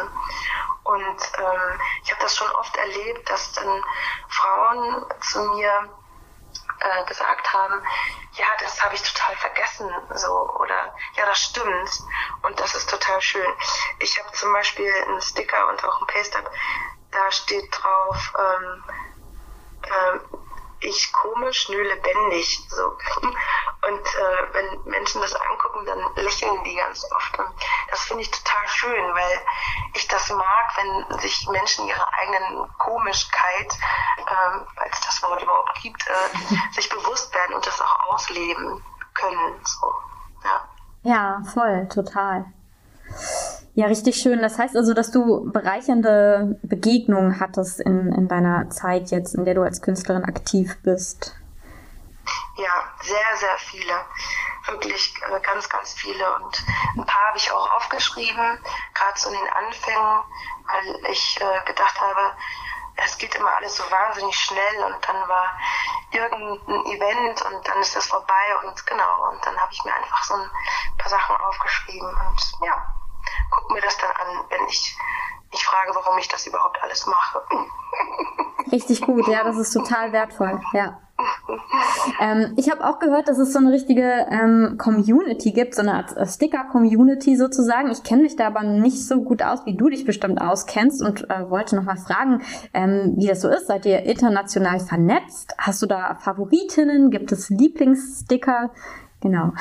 Und 0.83 1.21
ähm, 1.37 1.81
ich 2.03 2.11
habe 2.11 2.21
das 2.21 2.35
schon 2.35 2.49
oft 2.51 2.75
erlebt, 2.75 3.29
dass 3.29 3.51
dann 3.53 3.83
Frauen 4.29 5.05
zu 5.21 5.41
mir 5.53 5.89
äh, 6.81 7.05
gesagt 7.05 7.53
haben, 7.53 7.81
ja, 8.33 8.45
das 8.59 8.83
habe 8.83 8.95
ich 8.95 9.01
total 9.01 9.35
vergessen, 9.35 9.89
so 10.15 10.49
oder 10.59 10.95
ja, 11.15 11.25
das 11.25 11.39
stimmt 11.39 11.89
und 12.43 12.59
das 12.59 12.75
ist 12.75 12.89
total 12.89 13.21
schön. 13.21 13.53
Ich 13.99 14.17
habe 14.19 14.31
zum 14.33 14.51
Beispiel 14.53 14.91
einen 15.07 15.21
Sticker 15.21 15.69
und 15.69 15.83
auch 15.83 16.01
ein 16.01 16.07
Paste-up, 16.07 16.51
da 17.11 17.31
steht 17.31 17.69
drauf, 17.71 18.33
ähm, 18.37 18.83
äh, 19.83 20.19
ich 20.81 21.11
komisch, 21.13 21.69
nö 21.69 21.81
lebendig. 21.81 22.59
So. 22.69 22.97
Und 23.87 23.99
äh, 23.99 24.53
wenn 24.53 24.91
Menschen 24.91 25.21
das 25.21 25.33
angucken, 25.33 25.85
dann 25.85 26.23
lächeln 26.23 26.63
die 26.63 26.75
ganz 26.75 27.03
oft. 27.11 27.39
Und 27.39 27.49
das 27.89 28.01
finde 28.01 28.21
ich 28.21 28.29
total 28.29 28.67
schön, 28.67 29.13
weil 29.15 29.39
ich 29.95 30.07
das 30.07 30.29
mag, 30.29 30.77
wenn 30.77 31.19
sich 31.19 31.47
Menschen 31.49 31.87
ihrer 31.87 32.07
eigenen 32.19 32.67
Komischkeit, 32.77 33.73
ähm, 34.19 34.67
weil 34.75 34.89
es 34.91 35.01
das 35.01 35.23
Wort 35.23 35.41
überhaupt 35.41 35.81
gibt, 35.81 36.05
äh, 36.07 36.71
sich 36.73 36.89
bewusst 36.89 37.33
werden 37.33 37.55
und 37.55 37.65
das 37.65 37.81
auch 37.81 38.13
ausleben 38.13 38.83
können. 39.15 39.55
So. 39.63 39.91
Ja. 40.43 40.69
ja, 41.03 41.41
voll, 41.51 41.87
total. 41.89 42.45
Ja, 43.73 43.87
richtig 43.87 44.17
schön. 44.17 44.41
Das 44.41 44.59
heißt 44.59 44.75
also, 44.75 44.93
dass 44.93 45.11
du 45.11 45.49
bereichernde 45.51 46.59
Begegnungen 46.61 47.39
hattest 47.39 47.79
in, 47.79 48.11
in 48.11 48.27
deiner 48.27 48.69
Zeit 48.69 49.11
jetzt, 49.11 49.33
in 49.33 49.45
der 49.45 49.55
du 49.55 49.63
als 49.63 49.81
Künstlerin 49.81 50.25
aktiv 50.25 50.77
bist. 50.83 51.35
Ja, 52.55 52.93
sehr, 53.01 53.37
sehr 53.37 53.57
viele. 53.57 54.05
Wirklich 54.67 55.13
äh, 55.23 55.39
ganz, 55.39 55.69
ganz 55.69 55.93
viele. 55.93 56.35
Und 56.35 56.63
ein 56.97 57.05
paar 57.05 57.27
habe 57.27 57.37
ich 57.37 57.51
auch 57.51 57.71
aufgeschrieben, 57.75 58.63
gerade 58.93 59.19
so 59.19 59.29
in 59.29 59.35
den 59.35 59.53
Anfängen, 59.53 60.23
weil 60.67 61.11
ich 61.11 61.39
äh, 61.41 61.65
gedacht 61.65 61.99
habe, 61.99 62.35
es 62.97 63.17
geht 63.17 63.33
immer 63.35 63.55
alles 63.55 63.77
so 63.77 63.83
wahnsinnig 63.89 64.35
schnell 64.35 64.83
und 64.83 65.07
dann 65.07 65.27
war 65.27 65.57
irgendein 66.11 66.85
Event 66.85 67.41
und 67.41 67.67
dann 67.67 67.79
ist 67.79 67.95
das 67.95 68.07
vorbei 68.07 68.57
und 68.63 68.85
genau. 68.85 69.31
Und 69.31 69.45
dann 69.45 69.57
habe 69.57 69.71
ich 69.71 69.83
mir 69.83 69.93
einfach 69.95 70.23
so 70.23 70.35
ein 70.35 70.49
paar 70.97 71.09
Sachen 71.09 71.35
aufgeschrieben 71.37 72.09
und 72.09 72.51
ja, 72.65 72.93
gucke 73.49 73.73
mir 73.73 73.81
das 73.81 73.97
dann 73.97 74.11
an, 74.11 74.45
wenn 74.49 74.67
ich 74.67 74.97
mich 75.51 75.65
frage, 75.65 75.95
warum 75.95 76.17
ich 76.17 76.27
das 76.27 76.45
überhaupt 76.47 76.81
alles 76.81 77.05
mache. 77.05 77.41
Richtig 78.71 79.01
gut, 79.01 79.27
ja, 79.27 79.43
das 79.43 79.57
ist 79.57 79.73
total 79.73 80.11
wertvoll, 80.11 80.61
ja. 80.73 80.99
Ähm, 82.19 82.53
ich 82.57 82.69
habe 82.69 82.85
auch 82.85 82.99
gehört, 82.99 83.27
dass 83.27 83.37
es 83.37 83.53
so 83.53 83.59
eine 83.59 83.71
richtige 83.71 84.27
ähm, 84.29 84.75
Community 84.77 85.51
gibt, 85.51 85.75
so 85.75 85.81
eine 85.81 85.93
Art 85.93 86.15
äh, 86.15 86.25
Sticker-Community 86.25 87.35
sozusagen. 87.35 87.91
Ich 87.91 88.03
kenne 88.03 88.23
mich 88.23 88.35
da 88.35 88.47
aber 88.47 88.63
nicht 88.63 89.07
so 89.07 89.21
gut 89.21 89.41
aus, 89.41 89.65
wie 89.65 89.75
du 89.75 89.89
dich 89.89 90.05
bestimmt 90.05 90.41
auskennst 90.41 91.01
und 91.01 91.29
äh, 91.29 91.49
wollte 91.49 91.75
noch 91.75 91.83
mal 91.83 91.97
fragen, 91.97 92.43
ähm, 92.73 93.13
wie 93.17 93.27
das 93.27 93.41
so 93.41 93.49
ist. 93.49 93.67
Seid 93.67 93.85
ihr 93.85 94.03
international 94.03 94.79
vernetzt? 94.79 95.55
Hast 95.57 95.81
du 95.81 95.85
da 95.85 96.15
Favoritinnen? 96.15 97.11
Gibt 97.11 97.31
es 97.31 97.49
Lieblingssticker? 97.49 98.71
Genau. 99.21 99.53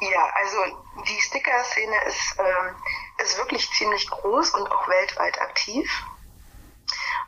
Ja, 0.00 0.28
also 0.42 0.76
die 1.08 1.20
Sticker-Szene 1.20 1.94
ist, 2.08 2.36
ähm, 2.38 2.74
ist 3.22 3.38
wirklich 3.38 3.70
ziemlich 3.70 4.08
groß 4.10 4.50
und 4.54 4.70
auch 4.70 4.88
weltweit 4.88 5.40
aktiv. 5.40 5.88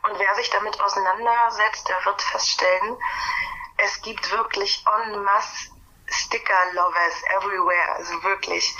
Und 0.03 0.19
wer 0.19 0.35
sich 0.35 0.49
damit 0.49 0.79
auseinandersetzt, 0.79 1.87
der 1.87 2.05
wird 2.05 2.21
feststellen, 2.21 2.97
es 3.77 4.01
gibt 4.01 4.31
wirklich 4.31 4.83
en 5.05 5.23
masse 5.23 5.69
Sticker-Lovers 6.09 7.23
everywhere, 7.35 7.95
also 7.95 8.23
wirklich. 8.23 8.75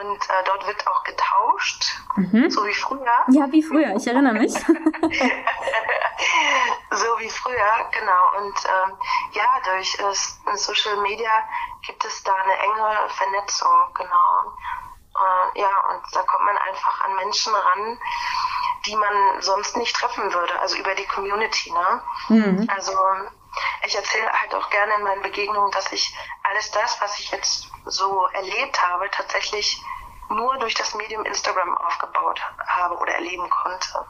Und 0.00 0.22
äh, 0.30 0.44
dort 0.44 0.66
wird 0.66 0.86
auch 0.86 1.04
getauscht, 1.04 1.96
mhm. 2.16 2.50
so 2.50 2.64
wie 2.66 2.74
früher. 2.74 3.24
Ja, 3.28 3.50
wie 3.50 3.62
früher, 3.62 3.94
ich 3.96 4.06
erinnere 4.06 4.34
mich. 4.34 4.52
so 6.90 7.18
wie 7.18 7.30
früher, 7.30 7.90
genau. 7.92 8.36
Und 8.38 8.54
ähm, 8.64 8.96
ja, 9.32 9.60
durch 9.64 9.98
äh, 9.98 10.14
Social 10.56 10.96
Media 10.98 11.30
gibt 11.86 12.04
es 12.04 12.22
da 12.24 12.34
eine 12.34 12.58
enge 12.58 13.08
Vernetzung, 13.10 13.94
genau. 13.94 14.52
Äh, 15.14 15.60
ja, 15.60 15.70
und 15.90 16.02
da 16.12 16.22
kommt 16.22 16.44
man 16.44 16.56
einfach 16.58 17.00
an 17.02 17.14
Menschen 17.16 17.54
ran, 17.54 18.00
die 18.86 18.96
man 18.96 19.40
sonst 19.40 19.76
nicht 19.76 19.94
treffen 19.96 20.32
würde, 20.32 20.58
also 20.60 20.76
über 20.76 20.94
die 20.94 21.06
Community. 21.06 21.72
Ne? 21.72 22.02
Mhm. 22.28 22.68
Also 22.68 22.92
ich 23.86 23.94
erzähle 23.94 24.30
halt 24.32 24.54
auch 24.54 24.68
gerne 24.70 24.92
in 24.98 25.04
meinen 25.04 25.22
Begegnungen, 25.22 25.70
dass 25.72 25.90
ich 25.92 26.14
alles 26.42 26.70
das, 26.70 27.00
was 27.00 27.18
ich 27.18 27.30
jetzt 27.30 27.70
so 27.86 28.26
erlebt 28.32 28.80
habe, 28.82 29.08
tatsächlich 29.10 29.80
nur 30.30 30.56
durch 30.58 30.74
das 30.74 30.94
Medium 30.94 31.24
Instagram 31.24 31.76
aufgebaut 31.78 32.40
habe 32.66 32.96
oder 32.96 33.14
erleben 33.14 33.48
konnte. 33.50 34.06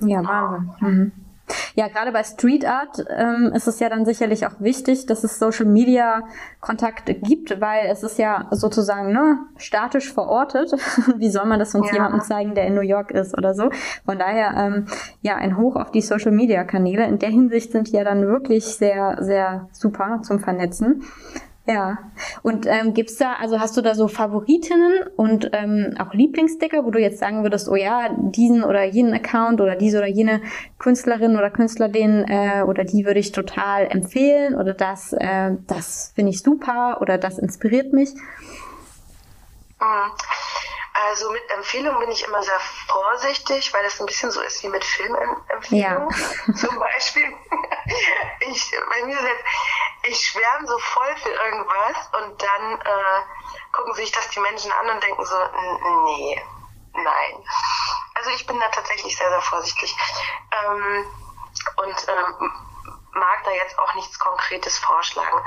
Ja, 0.00 0.22
Wahnsinn. 0.24 0.76
Mhm. 0.80 1.31
Ja, 1.74 1.88
gerade 1.88 2.12
bei 2.12 2.22
Street 2.22 2.64
Art 2.64 3.04
ähm, 3.08 3.52
ist 3.54 3.66
es 3.66 3.80
ja 3.80 3.88
dann 3.88 4.04
sicherlich 4.04 4.46
auch 4.46 4.60
wichtig, 4.60 5.06
dass 5.06 5.24
es 5.24 5.38
Social 5.38 5.66
Media 5.66 6.22
Kontakte 6.60 7.14
gibt, 7.14 7.60
weil 7.60 7.86
es 7.86 8.02
ist 8.02 8.18
ja 8.18 8.48
sozusagen 8.50 9.12
ne, 9.12 9.38
statisch 9.56 10.12
verortet. 10.12 10.72
Wie 11.16 11.30
soll 11.30 11.46
man 11.46 11.58
das 11.58 11.74
uns 11.74 11.88
ja. 11.88 11.94
jemandem 11.94 12.20
zeigen, 12.20 12.54
der 12.54 12.66
in 12.66 12.74
New 12.74 12.82
York 12.82 13.10
ist 13.10 13.36
oder 13.36 13.54
so? 13.54 13.70
Von 14.04 14.18
daher 14.18 14.54
ähm, 14.56 14.86
ja 15.22 15.36
ein 15.36 15.56
Hoch 15.56 15.76
auf 15.76 15.90
die 15.90 16.02
Social 16.02 16.32
Media 16.32 16.64
Kanäle. 16.64 17.06
In 17.06 17.18
der 17.18 17.30
Hinsicht 17.30 17.72
sind 17.72 17.88
die 17.88 17.96
ja 17.96 18.04
dann 18.04 18.26
wirklich 18.26 18.64
sehr, 18.64 19.18
sehr 19.20 19.68
super 19.72 20.20
zum 20.22 20.38
Vernetzen. 20.38 21.02
Ja. 21.64 21.98
Und 22.42 22.66
ähm, 22.66 22.92
gibt's 22.92 23.16
da, 23.16 23.34
also 23.34 23.60
hast 23.60 23.76
du 23.76 23.82
da 23.82 23.94
so 23.94 24.08
Favoritinnen 24.08 25.04
und 25.16 25.50
ähm, 25.52 25.94
auch 25.98 26.12
Lieblingssticker, 26.12 26.84
wo 26.84 26.90
du 26.90 26.98
jetzt 26.98 27.20
sagen 27.20 27.44
würdest, 27.44 27.68
oh 27.68 27.76
ja, 27.76 28.08
diesen 28.18 28.64
oder 28.64 28.84
jenen 28.84 29.14
Account 29.14 29.60
oder 29.60 29.76
diese 29.76 29.98
oder 29.98 30.08
jene 30.08 30.42
Künstlerin 30.78 31.36
oder 31.36 31.50
Künstler 31.50 31.88
den 31.88 32.24
äh, 32.24 32.64
oder 32.66 32.84
die 32.84 33.06
würde 33.06 33.20
ich 33.20 33.30
total 33.30 33.86
empfehlen 33.86 34.56
oder 34.56 34.74
das, 34.74 35.12
äh, 35.12 35.52
das 35.68 36.12
finde 36.16 36.30
ich 36.30 36.42
super 36.42 36.98
oder 37.00 37.16
das 37.16 37.38
inspiriert 37.38 37.92
mich? 37.92 38.12
Mhm. 39.80 40.61
Also 40.94 41.30
mit 41.30 41.50
Empfehlungen 41.50 42.00
bin 42.00 42.10
ich 42.10 42.24
immer 42.24 42.42
sehr 42.42 42.60
vorsichtig, 42.86 43.72
weil 43.72 43.82
das 43.82 43.98
ein 43.98 44.06
bisschen 44.06 44.30
so 44.30 44.42
ist 44.42 44.62
wie 44.62 44.68
mit 44.68 44.84
Filmempfehlungen. 44.84 46.10
Ja. 46.10 46.54
Zum 46.54 46.78
Beispiel. 46.78 47.24
ich, 48.40 48.70
bei 48.90 49.04
mir 49.04 49.16
ist 49.16 49.24
jetzt, 49.24 49.44
ich 50.04 50.26
schwärme 50.26 50.66
so 50.66 50.78
voll 50.78 51.16
für 51.16 51.30
irgendwas 51.30 51.96
und 52.20 52.42
dann 52.42 52.80
äh, 52.80 53.22
gucken 53.72 53.94
sich 53.94 54.12
das 54.12 54.28
die 54.30 54.40
Menschen 54.40 54.70
an 54.72 54.90
und 54.90 55.02
denken 55.02 55.24
so, 55.24 55.36
nee, 56.04 56.42
nein. 56.92 57.44
Also 58.14 58.30
ich 58.30 58.46
bin 58.46 58.60
da 58.60 58.68
tatsächlich 58.68 59.16
sehr, 59.16 59.30
sehr 59.30 59.40
vorsichtig. 59.40 59.96
Ähm, 60.52 61.06
und 61.76 62.06
ähm, 62.08 62.71
mag 63.12 63.44
da 63.44 63.50
jetzt 63.50 63.78
auch 63.78 63.94
nichts 63.94 64.18
Konkretes 64.18 64.78
vorschlagen. 64.78 65.40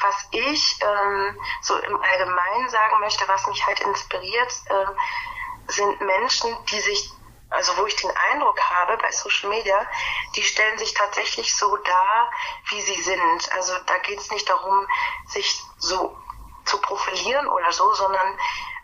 Was 0.00 0.28
ich 0.30 0.78
ähm, 0.82 1.40
so 1.62 1.76
im 1.78 2.00
Allgemeinen 2.02 2.68
sagen 2.68 3.00
möchte, 3.00 3.26
was 3.28 3.46
mich 3.46 3.64
halt 3.66 3.80
inspiriert, 3.80 4.52
äh, 4.66 5.72
sind 5.72 6.00
Menschen, 6.00 6.56
die 6.66 6.80
sich, 6.80 7.10
also 7.50 7.76
wo 7.78 7.86
ich 7.86 7.96
den 7.96 8.10
Eindruck 8.32 8.60
habe 8.60 8.96
bei 8.98 9.10
Social 9.10 9.50
Media, 9.50 9.86
die 10.34 10.42
stellen 10.42 10.78
sich 10.78 10.94
tatsächlich 10.94 11.56
so 11.56 11.76
dar, 11.76 12.30
wie 12.68 12.80
sie 12.80 13.02
sind. 13.02 13.52
Also 13.52 13.72
da 13.86 13.98
geht 13.98 14.20
es 14.20 14.30
nicht 14.30 14.48
darum, 14.48 14.86
sich 15.26 15.62
so 15.78 16.16
zu 16.64 16.80
profilieren 16.80 17.48
oder 17.48 17.72
so, 17.72 17.92
sondern 17.94 18.38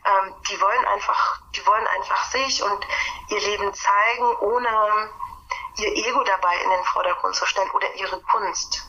ähm, 0.04 0.34
die 0.48 0.60
wollen 0.60 0.84
einfach, 0.86 1.40
die 1.54 1.64
wollen 1.66 1.86
einfach 1.86 2.24
sich 2.24 2.62
und 2.62 2.86
ihr 3.28 3.40
Leben 3.40 3.72
zeigen, 3.74 4.36
ohne 4.40 5.10
ihr 5.78 5.92
Ego 5.92 6.22
dabei 6.24 6.54
in 6.64 6.70
den 6.70 6.84
Vordergrund 6.84 7.34
zu 7.34 7.46
stellen 7.46 7.70
oder 7.70 7.86
ihre 7.96 8.20
Kunst. 8.22 8.86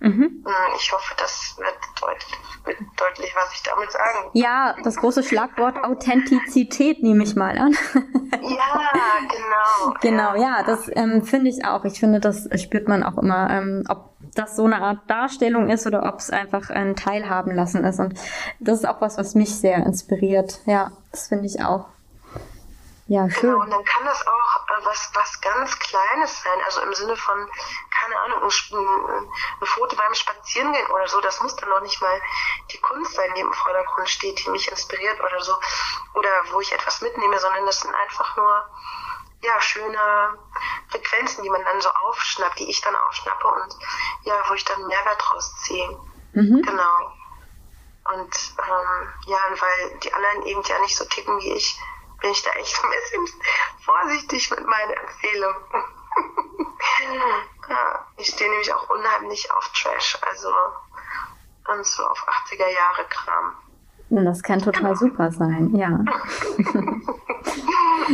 Mhm. 0.00 0.44
Hm, 0.44 0.74
ich 0.76 0.92
hoffe, 0.92 1.14
das 1.16 1.56
wird 1.56 1.78
deutlich, 1.98 2.38
wird 2.64 2.78
deutlich, 2.96 3.34
was 3.34 3.54
ich 3.54 3.62
damit 3.62 3.90
sagen 3.90 4.30
Ja, 4.34 4.74
das 4.82 4.96
große 4.96 5.22
Schlagwort 5.22 5.82
Authentizität 5.82 7.02
nehme 7.02 7.24
ich 7.24 7.36
mal 7.36 7.56
an. 7.56 7.72
ja, 8.42 8.90
genau. 9.22 9.94
Genau, 10.02 10.34
ja, 10.34 10.62
das 10.62 10.90
ähm, 10.94 11.22
finde 11.22 11.48
ich 11.48 11.64
auch. 11.64 11.84
Ich 11.84 12.00
finde, 12.00 12.20
das 12.20 12.48
spürt 12.60 12.86
man 12.86 13.02
auch 13.02 13.16
immer, 13.16 13.48
ähm, 13.50 13.84
ob 13.88 14.10
das 14.34 14.56
so 14.56 14.64
eine 14.64 14.82
Art 14.82 15.08
Darstellung 15.08 15.70
ist 15.70 15.86
oder 15.86 16.04
ob 16.04 16.18
es 16.18 16.30
einfach 16.30 16.68
ein 16.68 16.96
Teilhaben 16.96 17.54
lassen 17.54 17.84
ist. 17.84 17.98
Und 17.98 18.14
das 18.58 18.80
ist 18.80 18.84
auch 18.84 19.00
was, 19.00 19.16
was 19.16 19.34
mich 19.34 19.54
sehr 19.54 19.86
inspiriert. 19.86 20.60
Ja, 20.66 20.92
das 21.12 21.28
finde 21.28 21.46
ich 21.46 21.64
auch. 21.64 21.86
Ja, 23.06 23.28
schön. 23.28 23.50
Genau, 23.50 23.62
und 23.62 23.70
dann 23.70 23.84
kann 23.84 24.04
das 24.06 24.26
auch 24.26 24.68
äh, 24.68 24.84
was, 24.84 25.10
was 25.12 25.40
ganz 25.42 25.78
Kleines 25.78 26.42
sein, 26.42 26.58
also 26.64 26.80
im 26.80 26.94
Sinne 26.94 27.16
von, 27.16 27.50
keine 27.90 28.18
Ahnung, 28.20 28.42
ein, 28.44 28.48
ein, 28.48 29.66
Foto 29.66 29.94
beim 29.94 30.14
Spazierengehen 30.14 30.90
oder 30.90 31.06
so, 31.06 31.20
das 31.20 31.40
muss 31.42 31.54
dann 31.56 31.68
noch 31.68 31.82
nicht 31.82 32.00
mal 32.00 32.20
die 32.72 32.78
Kunst 32.78 33.12
sein, 33.14 33.34
die 33.34 33.42
im 33.42 33.52
Vordergrund 33.52 34.08
steht, 34.08 34.44
die 34.44 34.48
mich 34.48 34.70
inspiriert 34.70 35.20
oder 35.20 35.42
so, 35.42 35.54
oder 36.14 36.30
wo 36.52 36.60
ich 36.60 36.72
etwas 36.72 37.02
mitnehme, 37.02 37.38
sondern 37.38 37.66
das 37.66 37.80
sind 37.80 37.94
einfach 37.94 38.36
nur, 38.38 38.70
ja, 39.42 39.60
schöne 39.60 40.38
Frequenzen, 40.88 41.42
die 41.42 41.50
man 41.50 41.62
dann 41.62 41.80
so 41.82 41.90
aufschnappt, 41.90 42.58
die 42.58 42.70
ich 42.70 42.80
dann 42.80 42.96
aufschnappe 42.96 43.46
und 43.46 43.76
ja, 44.22 44.42
wo 44.48 44.54
ich 44.54 44.64
dann 44.64 44.86
Mehrwert 44.86 45.20
draus 45.20 45.54
ziehe. 45.62 45.88
Mhm. 46.32 46.62
Genau. 46.62 47.12
Und 48.14 48.34
ähm, 48.58 49.12
ja, 49.26 49.38
weil 49.50 49.98
die 49.98 50.12
anderen 50.12 50.42
eben 50.44 50.62
ja 50.62 50.78
nicht 50.78 50.96
so 50.96 51.04
ticken 51.04 51.38
wie 51.40 51.52
ich, 51.52 51.78
bin 52.24 52.32
ich 52.32 52.42
da 52.42 52.50
echt 52.58 52.82
ein 52.82 52.90
bisschen 52.90 53.28
vorsichtig 53.84 54.50
mit 54.50 54.66
meiner 54.66 54.96
Empfehlung. 54.96 55.54
ja, 57.68 58.06
ich 58.16 58.28
stehe 58.28 58.48
nämlich 58.48 58.72
auch 58.72 58.88
unheimlich 58.88 59.52
auf 59.52 59.68
Trash, 59.74 60.16
also 60.22 60.48
und 61.68 61.84
so 61.84 62.02
auf 62.06 62.26
80er 62.48 62.66
Jahre 62.66 63.04
Kram. 63.10 63.52
Das 64.08 64.42
kann 64.42 64.60
total 64.60 64.96
super 64.96 65.30
sein, 65.32 65.76
ja. 65.76 65.88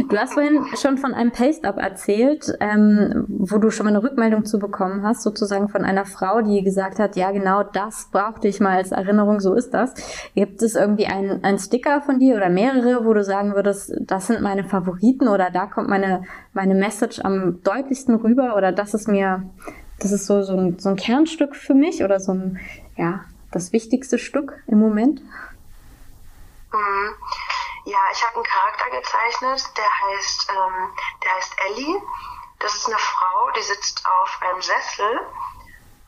du 0.09 0.17
hast 0.17 0.35
vorhin 0.35 0.65
schon 0.77 0.99
von 0.99 1.15
einem 1.15 1.31
Paste-Up 1.31 1.79
erzählt, 1.79 2.53
ähm, 2.61 3.25
wo 3.29 3.59
du 3.59 3.71
schon 3.71 3.85
mal 3.87 3.91
eine 3.91 4.03
Rückmeldung 4.03 4.45
zu 4.45 4.59
bekommen 4.59 5.03
hast, 5.03 5.23
sozusagen 5.23 5.69
von 5.69 5.85
einer 5.85 6.05
Frau, 6.05 6.41
die 6.41 6.63
gesagt 6.63 6.99
hat, 6.99 7.17
ja 7.17 7.31
genau 7.31 7.63
das 7.63 8.09
brauchte 8.11 8.49
ich 8.49 8.61
mal 8.61 8.77
als 8.77 8.93
Erinnerung, 8.93 9.41
so 9.41 9.55
ist 9.55 9.71
das. 9.75 9.95
Gibt 10.35 10.63
es 10.63 10.75
irgendwie 10.75 11.07
einen, 11.07 11.59
Sticker 11.59 12.01
von 12.01 12.19
dir 12.19 12.37
oder 12.37 12.49
mehrere, 12.49 13.05
wo 13.05 13.13
du 13.13 13.23
sagen 13.23 13.55
würdest, 13.55 13.93
das 14.01 14.29
sind 14.29 14.41
meine 14.41 14.65
Favoriten 14.65 15.29
oder 15.29 15.51
da 15.51 15.67
kommt 15.67 15.89
meine, 15.89 16.23
meine 16.53 16.75
Message 16.75 17.21
am 17.21 17.63
deutlichsten 17.63 18.15
rüber 18.15 18.57
oder 18.57 18.73
das 18.73 18.95
ist 18.95 19.09
mir, 19.09 19.43
das 19.99 20.13
ist 20.13 20.27
so, 20.27 20.43
so, 20.43 20.57
ein, 20.57 20.79
so 20.79 20.89
ein 20.89 20.97
Kernstück 20.97 21.55
für 21.55 21.75
mich 21.75 22.03
oder 22.03 22.21
so 22.21 22.33
ein, 22.33 22.59
ja, 22.97 23.21
das 23.51 23.73
wichtigste 23.73 24.17
Stück 24.19 24.63
im 24.67 24.79
Moment? 24.79 25.21
Mhm. 26.73 27.50
Ja, 27.85 27.99
ich 28.13 28.25
habe 28.25 28.37
einen 28.37 28.45
Charakter 28.45 28.91
gezeichnet, 28.91 29.77
der 29.77 30.01
heißt, 30.01 30.51
ähm, 30.51 30.97
der 31.23 31.35
heißt 31.35 31.61
Ellie. 31.67 32.01
Das 32.59 32.75
ist 32.75 32.87
eine 32.87 32.99
Frau, 32.99 33.51
die 33.53 33.63
sitzt 33.63 34.05
auf 34.07 34.39
einem 34.43 34.61
Sessel 34.61 35.21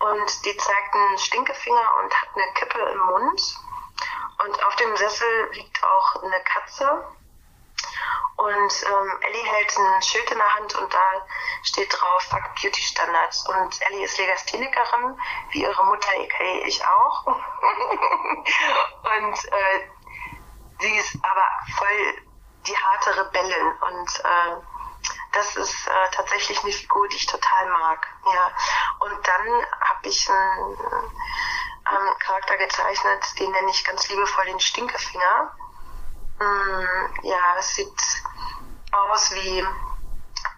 und 0.01 0.45
die 0.45 0.57
zeigt 0.57 0.95
einen 0.95 1.19
Stinkefinger 1.19 1.95
und 2.03 2.15
hat 2.15 2.29
eine 2.35 2.53
Kippe 2.55 2.79
im 2.79 2.99
Mund. 2.99 3.59
Und 4.45 4.65
auf 4.65 4.77
dem 4.77 4.97
Sessel 4.97 5.51
liegt 5.53 5.83
auch 5.83 6.23
eine 6.23 6.43
Katze. 6.45 7.05
Und 8.37 8.85
ähm, 8.87 9.19
Ellie 9.21 9.45
hält 9.45 9.77
ein 9.79 10.03
Schild 10.03 10.31
in 10.31 10.39
der 10.39 10.55
Hand 10.55 10.75
und 10.75 10.93
da 10.93 11.27
steht 11.63 11.91
drauf 11.93 12.23
Fuck 12.25 12.55
Beauty 12.61 12.83
Standards. 12.83 13.49
Und 13.49 13.81
Ellie 13.89 14.05
ist 14.05 14.19
Legasthenikerin, 14.19 15.19
wie 15.51 15.63
ihre 15.63 15.85
Mutter, 15.87 16.11
aka 16.11 16.67
ich 16.67 16.85
auch. 16.85 17.27
und 19.17 19.45
äh, 19.45 19.89
sie 20.83 20.97
ist 20.97 21.17
aber 21.23 21.49
voll 21.77 22.23
die 22.67 22.77
harte 22.77 23.17
Rebellin 23.17 23.73
und 23.81 24.21
äh, 24.21 24.57
das 25.33 25.57
ist 25.57 25.87
äh, 25.87 26.11
tatsächlich 26.13 26.63
eine 26.63 26.73
Figur, 26.73 27.09
die 27.09 27.17
ich 27.17 27.27
total 27.27 27.67
mag. 27.71 28.07
Ja. 28.27 28.51
Und 29.01 29.27
dann 29.27 29.67
habe 29.81 30.09
ich 30.09 30.29
einen 30.29 30.77
ähm, 31.91 32.19
Charakter 32.19 32.57
gezeichnet, 32.59 33.39
den 33.39 33.51
nenne 33.51 33.71
ich 33.71 33.85
ganz 33.85 34.09
liebevoll 34.09 34.45
den 34.47 34.61
Stinkefinger. 34.61 35.57
Mm, 36.39 37.25
ja, 37.25 37.57
es 37.59 37.75
sieht 37.75 38.23
aus 38.93 39.33
wie 39.33 39.67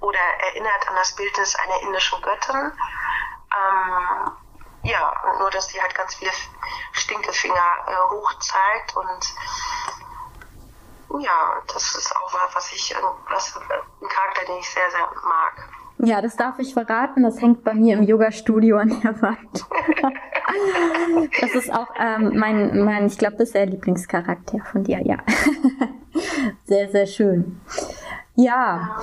oder 0.00 0.18
erinnert 0.18 0.88
an 0.88 0.96
das 0.96 1.14
Bildnis 1.14 1.54
einer 1.54 1.80
indischen 1.82 2.20
Göttin. 2.20 2.72
Ähm, 3.56 4.32
ja, 4.82 5.36
nur 5.38 5.50
dass 5.50 5.68
sie 5.68 5.80
halt 5.80 5.94
ganz 5.94 6.16
viele 6.16 6.32
Stinkefinger 6.92 7.84
äh, 7.86 7.96
hoch 8.10 8.38
zeigt 8.38 8.96
und 8.96 9.34
ja, 11.21 11.62
das 11.73 11.94
ist 11.94 12.14
auch 12.16 12.33
was 12.54 12.73
ich, 12.73 12.94
was, 13.30 13.56
ein 13.56 14.09
Charakter, 14.09 14.47
den 14.47 14.59
ich 14.59 14.68
sehr, 14.68 14.90
sehr 14.90 15.09
mag. 15.25 15.68
Ja, 15.99 16.21
das 16.21 16.37
darf 16.37 16.59
ich 16.59 16.75
verraten. 16.75 17.23
Das 17.23 17.40
hängt 17.40 17.64
bei 17.64 17.75
mir 17.75 17.97
im 17.97 18.02
Yoga-Studio 18.02 18.78
an 18.78 19.00
der 19.02 19.21
Wand. 19.23 19.66
Das 21.40 21.54
ist 21.54 21.73
auch 21.73 21.88
ähm, 21.99 22.33
mein, 22.37 22.85
mein, 22.85 23.06
ich 23.06 23.18
glaube, 23.18 23.37
das 23.37 23.49
ist 23.49 23.54
der 23.54 23.66
Lieblingscharakter 23.66 24.59
von 24.71 24.85
dir, 24.85 25.00
ja. 25.02 25.16
Sehr, 26.64 26.88
sehr 26.90 27.06
schön. 27.06 27.61
Ja. 28.37 29.00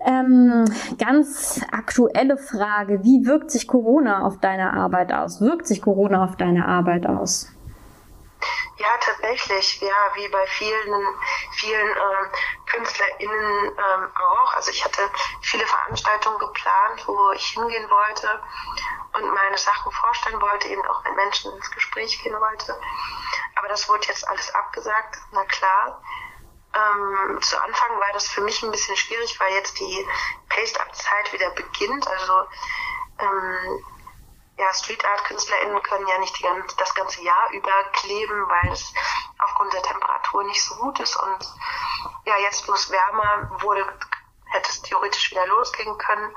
Ähm, 0.00 0.64
ganz 0.98 1.60
aktuelle 1.72 2.36
Frage. 2.36 3.02
Wie 3.02 3.26
wirkt 3.26 3.50
sich 3.50 3.66
Corona 3.66 4.22
auf 4.22 4.38
deine 4.38 4.72
Arbeit 4.74 5.12
aus? 5.12 5.40
Wirkt 5.40 5.66
sich 5.66 5.82
Corona 5.82 6.24
auf 6.24 6.36
deine 6.36 6.66
Arbeit 6.66 7.06
aus? 7.06 7.55
Ja, 8.78 8.96
tatsächlich. 8.98 9.80
Ja, 9.80 10.14
wie 10.14 10.28
bei 10.28 10.46
vielen, 10.48 11.18
vielen 11.52 11.88
ähm, 11.88 12.32
KünstlerInnen 12.66 13.68
ähm, 13.68 14.10
auch. 14.14 14.54
Also 14.54 14.70
ich 14.70 14.84
hatte 14.84 15.10
viele 15.40 15.66
Veranstaltungen 15.66 16.38
geplant, 16.38 17.02
wo 17.06 17.30
ich 17.32 17.46
hingehen 17.48 17.88
wollte 17.88 18.42
und 19.14 19.32
meine 19.32 19.56
Sachen 19.56 19.90
vorstellen 19.92 20.40
wollte, 20.42 20.68
eben 20.68 20.84
auch 20.86 21.02
mit 21.04 21.16
Menschen 21.16 21.52
ins 21.56 21.70
Gespräch 21.70 22.22
gehen 22.22 22.38
wollte. 22.38 22.78
Aber 23.56 23.68
das 23.68 23.88
wurde 23.88 24.08
jetzt 24.08 24.28
alles 24.28 24.54
abgesagt, 24.54 25.16
na 25.32 25.44
klar. 25.46 26.02
Ähm, 26.74 27.40
zu 27.40 27.58
Anfang 27.62 27.98
war 27.98 28.12
das 28.12 28.28
für 28.28 28.42
mich 28.42 28.62
ein 28.62 28.70
bisschen 28.70 28.96
schwierig, 28.96 29.40
weil 29.40 29.54
jetzt 29.54 29.78
die 29.80 30.06
Paste-Up-Zeit 30.50 31.32
wieder 31.32 31.50
beginnt. 31.52 32.06
Also 32.06 32.46
ähm, 33.20 33.84
ja, 34.58 34.72
Street 34.72 35.04
Art 35.04 35.24
KünstlerInnen 35.24 35.82
können 35.82 36.06
ja 36.06 36.18
nicht 36.18 36.38
die, 36.38 36.46
das 36.78 36.94
ganze 36.94 37.22
Jahr 37.22 37.50
über 37.52 37.72
kleben, 37.92 38.48
weil 38.48 38.72
es 38.72 38.92
aufgrund 39.38 39.72
der 39.72 39.82
Temperatur 39.82 40.44
nicht 40.44 40.62
so 40.64 40.74
gut 40.76 40.98
ist. 41.00 41.16
Und 41.16 41.54
ja, 42.24 42.38
jetzt 42.38 42.66
wo 42.66 42.72
es 42.72 42.90
wärmer 42.90 43.50
wurde, 43.60 43.86
hätte 44.46 44.70
es 44.70 44.82
theoretisch 44.82 45.30
wieder 45.30 45.46
losgehen 45.46 45.96
können. 45.98 46.34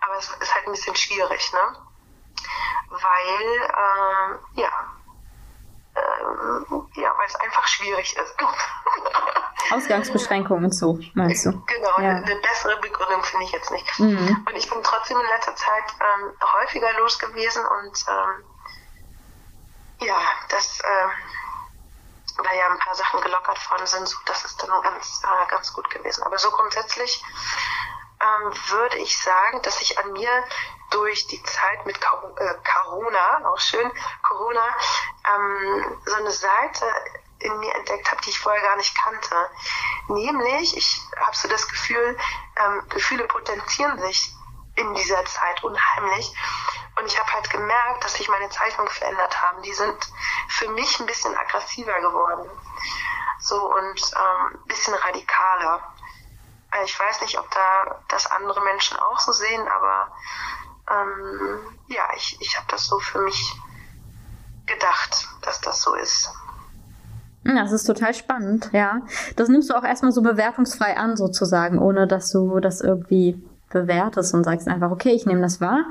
Aber 0.00 0.16
es 0.16 0.28
ist 0.28 0.54
halt 0.54 0.66
ein 0.66 0.72
bisschen 0.72 0.94
schwierig, 0.94 1.52
ne? 1.52 1.76
Weil, 2.90 3.62
äh, 3.62 4.60
ja, 4.60 4.95
ja, 6.94 7.14
weil 7.16 7.26
es 7.26 7.36
einfach 7.36 7.66
schwierig 7.66 8.16
ist. 8.16 8.34
Ausgangsbeschränkungen 9.72 10.70
so, 10.70 10.98
meinst 11.14 11.46
du? 11.46 11.50
Genau, 11.66 11.98
ja. 11.98 12.10
eine 12.10 12.36
bessere 12.36 12.76
Begründung 12.80 13.22
finde 13.24 13.46
ich 13.46 13.52
jetzt 13.52 13.70
nicht. 13.70 13.98
Mhm. 13.98 14.44
Und 14.48 14.56
ich 14.56 14.70
bin 14.70 14.82
trotzdem 14.82 15.18
in 15.18 15.26
letzter 15.26 15.56
Zeit 15.56 15.84
ähm, 16.00 16.32
häufiger 16.60 16.92
los 16.98 17.18
gewesen 17.18 17.64
und 17.64 18.04
ähm, 18.08 18.44
ja, 20.06 20.18
das, 20.50 20.80
äh, 20.80 22.44
weil 22.44 22.58
ja 22.58 22.70
ein 22.70 22.78
paar 22.78 22.94
Sachen 22.94 23.20
gelockert 23.20 23.70
worden 23.70 23.86
sind, 23.86 24.08
so, 24.08 24.18
das 24.26 24.44
ist 24.44 24.62
dann 24.62 24.82
ganz, 24.82 25.22
äh, 25.24 25.50
ganz 25.50 25.72
gut 25.72 25.88
gewesen. 25.90 26.22
Aber 26.22 26.38
so 26.38 26.50
grundsätzlich 26.50 27.24
ähm, 28.20 28.52
würde 28.68 28.98
ich 28.98 29.18
sagen, 29.18 29.62
dass 29.62 29.80
ich 29.80 29.98
an 29.98 30.12
mir 30.12 30.30
durch 30.90 31.26
die 31.26 31.42
Zeit 31.42 31.84
mit 31.84 31.96
äh, 31.96 32.54
Corona, 32.74 33.50
auch 33.50 33.58
schön, 33.58 33.90
Corona, 34.22 34.66
ähm, 35.34 36.00
so 36.04 36.14
eine 36.14 36.30
Seite 36.30 36.86
in 37.38 37.58
mir 37.58 37.74
entdeckt 37.74 38.10
habe, 38.10 38.22
die 38.22 38.30
ich 38.30 38.38
vorher 38.38 38.62
gar 38.62 38.76
nicht 38.76 38.96
kannte. 38.96 39.50
Nämlich, 40.08 40.76
ich 40.76 41.00
habe 41.18 41.36
so 41.36 41.48
das 41.48 41.68
Gefühl, 41.68 42.16
ähm, 42.56 42.88
Gefühle 42.88 43.26
potenzieren 43.26 43.98
sich 44.00 44.32
in 44.76 44.94
dieser 44.94 45.24
Zeit 45.24 45.62
unheimlich. 45.64 46.34
Und 46.98 47.06
ich 47.06 47.18
habe 47.18 47.32
halt 47.32 47.50
gemerkt, 47.50 48.04
dass 48.04 48.14
sich 48.14 48.28
meine 48.28 48.48
Zeichnungen 48.48 48.90
verändert 48.90 49.42
haben. 49.42 49.62
Die 49.62 49.72
sind 49.74 49.96
für 50.48 50.68
mich 50.70 50.98
ein 50.98 51.06
bisschen 51.06 51.36
aggressiver 51.36 52.00
geworden. 52.00 52.48
So 53.40 53.70
und 53.70 54.12
ähm, 54.14 54.60
ein 54.62 54.66
bisschen 54.66 54.94
radikaler. 54.94 55.92
Also 56.76 56.92
ich 56.92 57.00
weiß 57.00 57.22
nicht, 57.22 57.38
ob 57.38 57.50
da 57.50 58.00
das 58.08 58.30
andere 58.30 58.62
Menschen 58.62 58.98
auch 58.98 59.18
so 59.18 59.32
sehen, 59.32 59.66
aber 59.66 60.12
ähm, 60.90 61.58
ja, 61.88 62.02
ich, 62.14 62.36
ich 62.40 62.56
habe 62.56 62.66
das 62.70 62.86
so 62.86 62.98
für 62.98 63.20
mich 63.20 63.54
gedacht, 64.66 65.26
dass 65.42 65.60
das 65.60 65.80
so 65.80 65.94
ist. 65.94 66.30
Das 67.44 67.72
ist 67.72 67.84
total 67.84 68.12
spannend, 68.12 68.70
ja. 68.72 69.00
Das 69.36 69.48
nimmst 69.48 69.70
du 69.70 69.74
auch 69.74 69.84
erstmal 69.84 70.12
so 70.12 70.20
bewertungsfrei 70.20 70.96
an, 70.96 71.16
sozusagen, 71.16 71.78
ohne 71.78 72.06
dass 72.08 72.30
du 72.32 72.58
das 72.58 72.80
irgendwie 72.80 73.40
bewertest 73.70 74.34
und 74.34 74.44
sagst 74.44 74.68
einfach, 74.68 74.90
okay, 74.90 75.10
ich 75.10 75.26
nehme 75.26 75.40
das 75.40 75.60
wahr. 75.60 75.84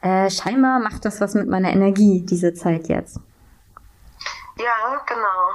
Äh, 0.00 0.28
scheinbar 0.30 0.80
macht 0.80 1.04
das 1.04 1.20
was 1.20 1.34
mit 1.34 1.48
meiner 1.48 1.70
Energie, 1.70 2.26
diese 2.26 2.54
Zeit 2.54 2.88
jetzt. 2.88 3.20
Ja, 4.58 5.02
genau. 5.06 5.50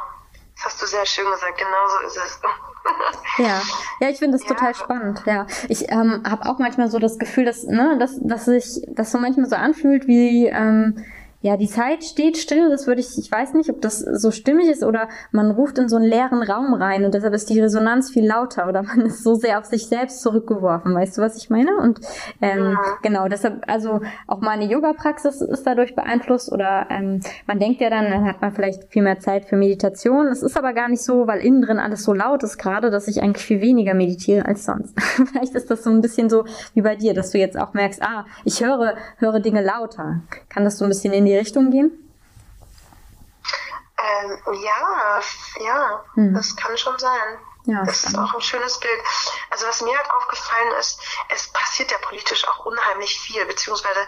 Das 0.56 0.65
hast 0.65 0.82
du 0.82 0.86
sehr 0.86 1.06
schön 1.06 1.29
gesagt, 1.29 1.58
genau 1.58 1.88
so 1.88 2.08
ist 2.08 2.17
es. 2.17 2.39
Ja, 3.38 3.62
ja, 4.00 4.10
ich 4.10 4.20
finde 4.20 4.38
das 4.38 4.48
ja. 4.48 4.54
total 4.56 4.76
spannend. 4.76 5.24
Ja, 5.26 5.48
ich 5.70 5.91
ähm, 5.91 6.24
habe 6.28 6.50
auch 6.50 6.60
manchmal 6.60 6.89
so 6.89 7.00
das 7.00 7.17
Gefühl, 7.17 7.46
dass 7.46 7.63
ne, 7.63 7.98
dass 8.00 8.20
dass 8.22 8.46
sich 8.46 8.82
das 8.88 9.12
so 9.12 9.17
manchmal 9.17 9.50
so 9.50 9.56
anfühlt 9.56 10.08
wie 10.08 10.48
ähm, 10.48 11.04
ja, 11.41 11.58
die 11.58 11.67
Zeit 11.67 12.04
steht 12.04 12.38
still, 12.38 12.69
das 12.69 12.86
würde 12.86 13.01
ich, 13.01 13.17
ich 13.17 13.32
weiß 13.32 13.54
nicht, 13.56 13.69
ob 13.71 13.82
das 13.82 13.99
so 13.99 14.30
stimmig 14.30 14.69
ist 14.69 14.84
oder 14.84 15.10
man 15.32 15.49
ruft 15.49 15.80
in 15.80 15.89
so 15.89 15.95
einen 15.95 16.06
leeren 16.06 16.43
Raum 16.43 16.75
rein 16.75 17.04
und 17.04 17.15
deshalb 17.15 17.34
ist 17.34 17.49
die 17.49 17.60
Resonanz 17.60 18.12
viel 18.12 18.27
lauter 18.27 18.67
oder 18.67 18.84
man 18.95 19.01
ist 19.01 19.23
so 19.23 19.34
sehr 19.34 19.58
auf 19.58 19.65
sich 19.65 19.88
selbst 19.88 20.21
zurückgeworfen. 20.21 20.93
Weißt 20.93 21.17
du, 21.17 21.21
was 21.21 21.38
ich 21.38 21.49
meine? 21.49 21.77
Und 21.77 21.99
ähm, 22.41 22.73
ja. 22.73 22.77
genau, 23.01 23.27
deshalb, 23.27 23.63
also 23.67 24.01
auch 24.27 24.39
meine 24.41 24.65
Yoga-Praxis 24.65 25.41
ist 25.41 25.65
dadurch 25.65 25.95
beeinflusst 25.95 26.51
oder 26.51 26.86
ähm, 26.91 27.21
man 27.47 27.60
denkt 27.60 27.82
ja 27.82 27.89
dann, 27.89 28.12
dann 28.12 28.25
hat 28.25 28.41
man 28.41 28.51
vielleicht 28.51 28.91
viel 28.91 29.01
mehr 29.01 29.19
Zeit 29.19 29.45
für 29.45 29.56
Meditation. 29.56 30.27
Es 30.27 30.43
ist 30.43 30.56
aber 30.56 30.73
gar 30.73 30.89
nicht 30.89 31.01
so, 31.01 31.25
weil 31.25 31.39
innen 31.39 31.63
drin 31.63 31.80
alles 31.80 32.04
so 32.04 32.13
laut 32.13 32.43
ist 32.43 32.60
gerade, 32.60 32.91
dass 32.91 33.08
ich 33.08 33.23
eigentlich 33.23 33.45
viel 33.45 33.62
weniger 33.62 33.95
meditiere 33.95 34.45
als 34.45 34.65
sonst. 34.65 34.93
vielleicht 35.01 35.56
ist 35.56 35.71
das 35.71 35.84
so 35.84 35.89
ein 35.89 36.01
bisschen 36.01 36.30
so 36.30 36.45
wie 36.75 36.82
bei 36.84 36.95
dir, 36.95 37.15
dass 37.15 37.32
du 37.32 37.39
jetzt 37.39 37.58
auch 37.58 37.73
merkst, 37.73 38.04
ah, 38.04 38.25
ich 38.45 38.63
höre, 38.63 38.95
höre 39.17 39.39
Dinge 39.39 39.63
lauter. 39.63 40.21
Kann 40.47 40.65
das 40.65 40.77
so 40.77 40.86
ein 40.86 40.89
bisschen 40.89 41.13
in 41.13 41.25
die 41.25 41.31
die 41.32 41.38
Richtung 41.38 41.72
gehen? 41.72 41.91
Ähm, 43.98 44.39
ja, 44.62 45.22
ja, 45.63 46.04
hm. 46.15 46.34
das 46.34 46.56
kann 46.56 46.78
schon 46.78 46.98
sein. 47.00 47.38
Ja, 47.65 47.84
das 47.86 48.04
ist 48.06 48.17
auch 48.17 48.34
ein 48.34 48.41
schönes 48.41 48.80
Bild. 48.80 49.00
Also 49.52 49.67
was 49.67 49.82
mir 49.82 49.96
halt 49.96 50.10
aufgefallen 50.12 50.72
ist, 50.80 51.00
es 51.30 51.48
passiert 51.50 51.91
ja 51.91 51.98
politisch 52.00 52.48
auch 52.48 52.65
unheimlich 52.65 53.20
viel, 53.20 53.46
beziehungsweise 53.46 54.00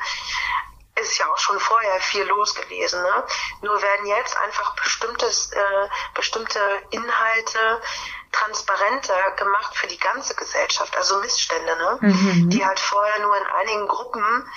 ist 1.00 1.18
ja 1.18 1.26
auch 1.32 1.38
schon 1.38 1.60
vorher 1.60 2.00
viel 2.02 2.24
los 2.24 2.56
gewesen. 2.56 3.02
Ne? 3.02 3.24
Nur 3.62 3.82
werden 3.82 4.06
jetzt 4.08 4.38
einfach 4.38 4.76
bestimmtes, 4.76 5.52
äh, 5.52 5.88
bestimmte 6.16 6.60
Inhalte 6.92 7.82
transparenter 8.32 9.32
gemacht 9.38 9.76
für 9.76 9.88
die 9.88 10.00
ganze 10.00 10.36
Gesellschaft, 10.36 10.96
also 10.98 11.20
Missstände, 11.20 11.76
ne? 11.78 11.98
Mhm. 12.02 12.50
die 12.50 12.66
halt 12.66 12.80
vorher 12.80 13.20
nur 13.20 13.38
in 13.38 13.46
einigen 13.46 13.88
Gruppen 13.88 14.50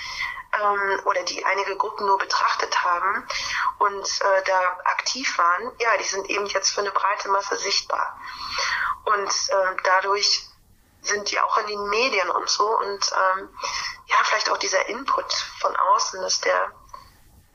ähm, 0.61 1.01
oder 1.05 1.23
die 1.23 1.45
einige 1.45 1.75
Gruppen 1.75 2.05
nur 2.05 2.17
betrachtet 2.17 2.83
haben 2.83 3.27
und 3.79 4.05
äh, 4.21 4.43
da 4.45 4.59
aktiv 4.85 5.37
waren, 5.37 5.71
ja, 5.79 5.97
die 5.97 6.03
sind 6.03 6.29
eben 6.29 6.45
jetzt 6.47 6.71
für 6.71 6.81
eine 6.81 6.91
breite 6.91 7.29
Masse 7.29 7.57
sichtbar. 7.57 8.19
Und 9.05 9.29
äh, 9.29 9.75
dadurch 9.83 10.47
sind 11.01 11.31
die 11.31 11.39
auch 11.39 11.57
in 11.59 11.67
den 11.67 11.89
Medien 11.89 12.29
und 12.29 12.49
so 12.49 12.67
und 12.79 13.11
ähm, 13.39 13.49
ja, 14.07 14.15
vielleicht 14.23 14.49
auch 14.49 14.57
dieser 14.57 14.87
Input 14.89 15.31
von 15.59 15.75
außen, 15.75 16.21
dass 16.21 16.41
der 16.41 16.71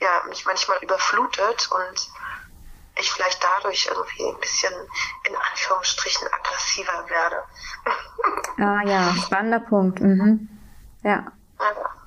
ja 0.01 0.23
mich 0.29 0.45
manchmal 0.47 0.79
überflutet 0.79 1.71
und 1.71 2.11
ich 2.97 3.11
vielleicht 3.11 3.43
dadurch 3.43 3.87
irgendwie 3.87 4.27
ein 4.27 4.39
bisschen 4.39 4.73
in 5.25 5.35
Anführungsstrichen 5.35 6.29
aggressiver 6.29 7.09
werde. 7.09 7.43
ah 8.59 8.83
ja, 8.85 9.15
spannender 9.23 9.61
Punkt. 9.61 10.01
Mhm. 10.01 10.49
Ja. 11.03 11.33
ja. 11.59 12.02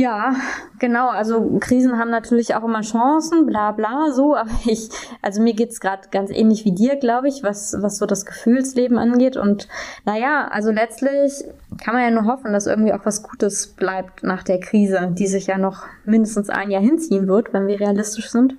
Ja, 0.00 0.34
genau. 0.78 1.10
Also 1.10 1.58
Krisen 1.60 1.98
haben 1.98 2.10
natürlich 2.10 2.54
auch 2.54 2.64
immer 2.64 2.80
Chancen, 2.80 3.44
bla 3.44 3.72
bla, 3.72 4.10
so. 4.12 4.34
Aber 4.40 4.50
ich, 4.64 4.88
also 5.20 5.42
mir 5.42 5.52
geht's 5.52 5.74
es 5.74 5.80
gerade 5.80 6.08
ganz 6.10 6.30
ähnlich 6.30 6.64
wie 6.64 6.72
dir, 6.72 6.96
glaube 6.96 7.28
ich, 7.28 7.42
was, 7.42 7.76
was 7.80 7.98
so 7.98 8.06
das 8.06 8.24
Gefühlsleben 8.24 8.96
angeht. 8.96 9.36
Und 9.36 9.68
naja, 10.06 10.48
also 10.50 10.70
letztlich 10.70 11.44
kann 11.84 11.94
man 11.94 12.02
ja 12.02 12.10
nur 12.10 12.24
hoffen, 12.24 12.54
dass 12.54 12.66
irgendwie 12.66 12.94
auch 12.94 13.04
was 13.04 13.22
Gutes 13.22 13.66
bleibt 13.66 14.22
nach 14.22 14.42
der 14.42 14.58
Krise, 14.58 15.10
die 15.12 15.26
sich 15.26 15.48
ja 15.48 15.58
noch 15.58 15.84
mindestens 16.06 16.48
ein 16.48 16.70
Jahr 16.70 16.82
hinziehen 16.82 17.28
wird, 17.28 17.52
wenn 17.52 17.66
wir 17.66 17.78
realistisch 17.78 18.30
sind. 18.30 18.54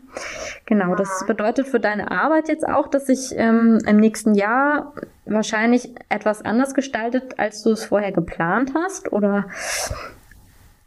Genau, 0.67 0.93
das 0.93 1.25
bedeutet 1.25 1.67
für 1.67 1.79
deine 1.79 2.11
Arbeit 2.11 2.49
jetzt 2.49 2.67
auch, 2.67 2.87
dass 2.87 3.07
sich 3.07 3.33
ähm, 3.35 3.79
im 3.87 3.97
nächsten 3.97 4.35
Jahr 4.35 4.93
wahrscheinlich 5.25 5.95
etwas 6.09 6.45
anders 6.45 6.75
gestaltet, 6.75 7.39
als 7.39 7.63
du 7.63 7.71
es 7.71 7.85
vorher 7.85 8.11
geplant 8.11 8.73
hast, 8.75 9.11
oder? 9.11 9.45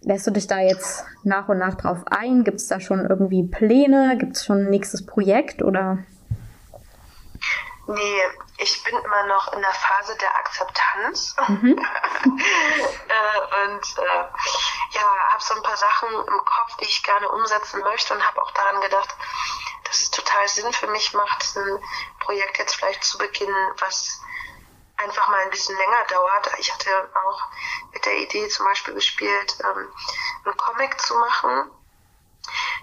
Lässt 0.07 0.27
du 0.27 0.31
dich 0.31 0.47
da 0.47 0.59
jetzt 0.59 1.05
nach 1.23 1.49
und 1.49 1.59
nach 1.59 1.77
drauf 1.77 1.99
ein? 2.11 2.45
Gibt 2.45 2.59
es 2.59 2.69
da 2.69 2.79
schon 2.79 3.07
irgendwie 3.09 3.43
Pläne? 3.43 4.19
Gibt 4.19 4.37
es 4.37 4.45
schon 4.45 4.67
ein 4.67 4.71
nächstes 4.71 5.07
Projekt 5.07 5.63
oder? 5.63 5.99
Nee, 7.87 8.23
ich 8.59 8.83
bin 8.85 8.97
immer 8.97 9.27
noch 9.27 9.53
in 9.53 9.61
der 9.61 9.73
Phase 9.73 10.17
der 10.19 10.37
Akzeptanz 10.37 11.37
mhm. 11.49 11.79
äh, 11.79 13.67
und 13.67 13.99
äh, 13.99 14.25
ja, 14.91 15.03
habe 15.31 15.43
so 15.43 15.55
ein 15.55 15.63
paar 15.63 15.77
Sachen 15.77 16.09
im 16.09 16.39
Kopf, 16.39 16.77
die 16.81 16.85
ich 16.85 17.03
gerne 17.03 17.29
umsetzen 17.29 17.81
möchte 17.81 18.15
und 18.15 18.27
habe 18.27 18.43
auch 18.43 18.51
daran 18.53 18.81
gedacht, 18.83 19.15
dass 19.85 20.01
es 20.01 20.11
total 20.11 20.49
Sinn 20.49 20.73
für 20.73 20.87
mich 20.89 21.15
macht, 21.15 21.57
ein 21.57 21.83
Projekt 22.21 22.59
jetzt 22.59 22.77
vielleicht 22.77 23.05
zu 23.05 23.19
beginnen, 23.19 23.73
was 23.81 24.21
einfach 25.05 25.29
mal 25.29 25.41
ein 25.41 25.51
bisschen 25.51 25.77
länger 25.77 26.05
dauert. 26.09 26.51
Ich 26.59 26.73
hatte 26.73 27.11
auch 27.15 27.41
mit 27.93 28.05
der 28.05 28.17
Idee 28.19 28.49
zum 28.49 28.67
Beispiel 28.67 28.95
gespielt, 28.95 29.57
ähm, 29.63 29.93
einen 30.45 30.57
Comic 30.57 31.01
zu 31.01 31.15
machen. 31.15 31.71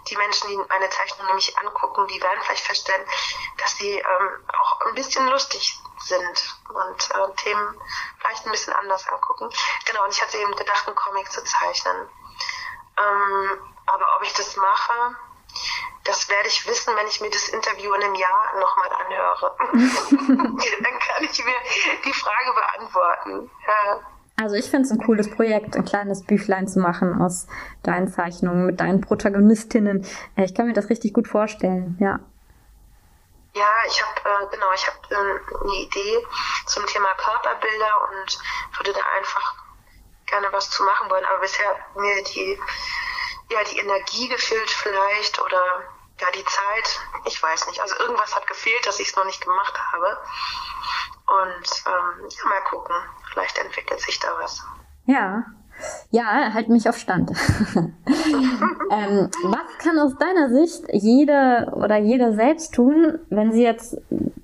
die 0.07 0.17
Menschen, 0.17 0.49
die 0.49 0.57
meine 0.57 0.89
Zeichnung 0.89 1.27
nämlich 1.27 1.55
angucken, 1.60 2.07
die 2.07 2.21
werden 2.21 2.41
vielleicht 2.43 2.65
feststellen, 2.65 3.05
dass 3.57 3.77
sie 3.77 3.97
ähm, 3.97 4.49
auch 4.60 4.81
ein 4.81 4.95
bisschen 4.95 5.27
lustig 5.27 5.79
sind 5.99 6.55
und 6.69 7.12
äh, 7.12 7.36
Themen 7.38 7.79
vielleicht 8.19 8.45
ein 8.45 8.51
bisschen 8.51 8.73
anders 8.73 9.07
angucken. 9.07 9.49
Genau, 9.86 10.03
und 10.03 10.12
ich 10.12 10.21
hatte 10.21 10.38
eben 10.38 10.55
gedacht, 10.55 10.88
einen 10.88 10.95
Comic 10.95 11.31
zu 11.31 11.43
zeichnen. 11.43 12.10
Ähm, 12.97 13.75
aber 13.86 14.05
ob 14.17 14.23
ich 14.23 14.34
das 14.34 14.55
mache, 14.55 15.15
das 16.03 16.29
werde 16.29 16.47
ich 16.47 16.67
wissen, 16.67 16.93
wenn 16.95 17.07
ich 17.07 17.21
mir 17.21 17.29
das 17.29 17.49
Interview 17.49 17.93
in 17.93 18.03
einem 18.03 18.15
Jahr 18.15 18.59
nochmal 18.59 18.89
anhöre. 19.05 19.55
Dann 20.83 20.99
kann 20.99 21.23
ich 21.23 21.45
mir 21.45 21.53
die 22.05 22.13
Frage 22.13 22.53
beantworten. 22.53 23.51
Ja. 23.67 23.99
Also 24.41 24.55
ich 24.55 24.69
finde 24.69 24.85
es 24.85 24.91
ein 24.91 25.05
cooles 25.05 25.29
Projekt, 25.29 25.75
ein 25.75 25.85
kleines 25.85 26.25
Büchlein 26.25 26.67
zu 26.67 26.79
machen 26.79 27.21
aus 27.21 27.47
deinen 27.83 28.07
Zeichnungen 28.07 28.65
mit 28.65 28.79
deinen 28.79 29.01
Protagonistinnen. 29.01 30.05
Äh, 30.35 30.45
ich 30.45 30.55
kann 30.55 30.65
mir 30.65 30.73
das 30.73 30.89
richtig 30.89 31.13
gut 31.13 31.27
vorstellen, 31.27 31.97
ja. 31.99 32.19
Ja, 33.53 33.67
ich 33.85 34.01
habe 34.01 34.45
äh, 34.45 34.47
genau, 34.49 34.71
ich 34.73 34.87
habe 34.87 34.97
äh, 35.09 35.63
eine 35.63 35.75
Idee 35.83 36.25
zum 36.65 36.85
Thema 36.87 37.09
Körperbilder 37.17 38.09
und 38.09 38.39
würde 38.77 38.93
da 38.93 39.01
einfach 39.17 39.55
gerne 40.25 40.47
was 40.51 40.69
zu 40.71 40.83
machen 40.83 41.09
wollen. 41.09 41.25
Aber 41.25 41.41
bisher 41.41 41.75
mir 41.95 42.23
die 42.23 42.57
ja 43.51 43.63
die 43.71 43.79
Energie 43.79 44.27
gefehlt 44.27 44.69
vielleicht 44.69 45.41
oder 45.41 45.83
ja 46.19 46.27
die 46.33 46.45
Zeit. 46.45 46.99
Ich 47.25 47.41
weiß 47.41 47.67
nicht. 47.67 47.81
Also 47.81 47.95
irgendwas 47.99 48.35
hat 48.35 48.47
gefehlt, 48.47 48.85
dass 48.85 48.99
ich 48.99 49.09
es 49.09 49.15
noch 49.15 49.25
nicht 49.25 49.43
gemacht 49.43 49.73
habe. 49.91 50.17
Und 51.27 51.83
ähm, 51.87 52.29
ja, 52.29 52.49
mal 52.49 52.61
gucken. 52.69 52.95
Vielleicht 53.31 53.57
entwickelt 53.57 54.01
sich 54.01 54.19
da 54.19 54.27
was. 54.39 54.61
Ja, 55.05 55.43
ja, 56.11 56.53
halt 56.53 56.69
mich 56.69 56.87
auf 56.87 56.97
Stand. 56.97 57.31
ähm, 57.71 59.29
was 59.43 59.77
kann 59.79 59.99
aus 59.99 60.15
deiner 60.17 60.49
Sicht 60.49 60.83
jede 60.91 61.71
oder 61.75 61.97
jeder 61.97 62.33
selbst 62.33 62.73
tun, 62.75 63.19
wenn 63.29 63.51
sie 63.51 63.63
jetzt 63.63 63.97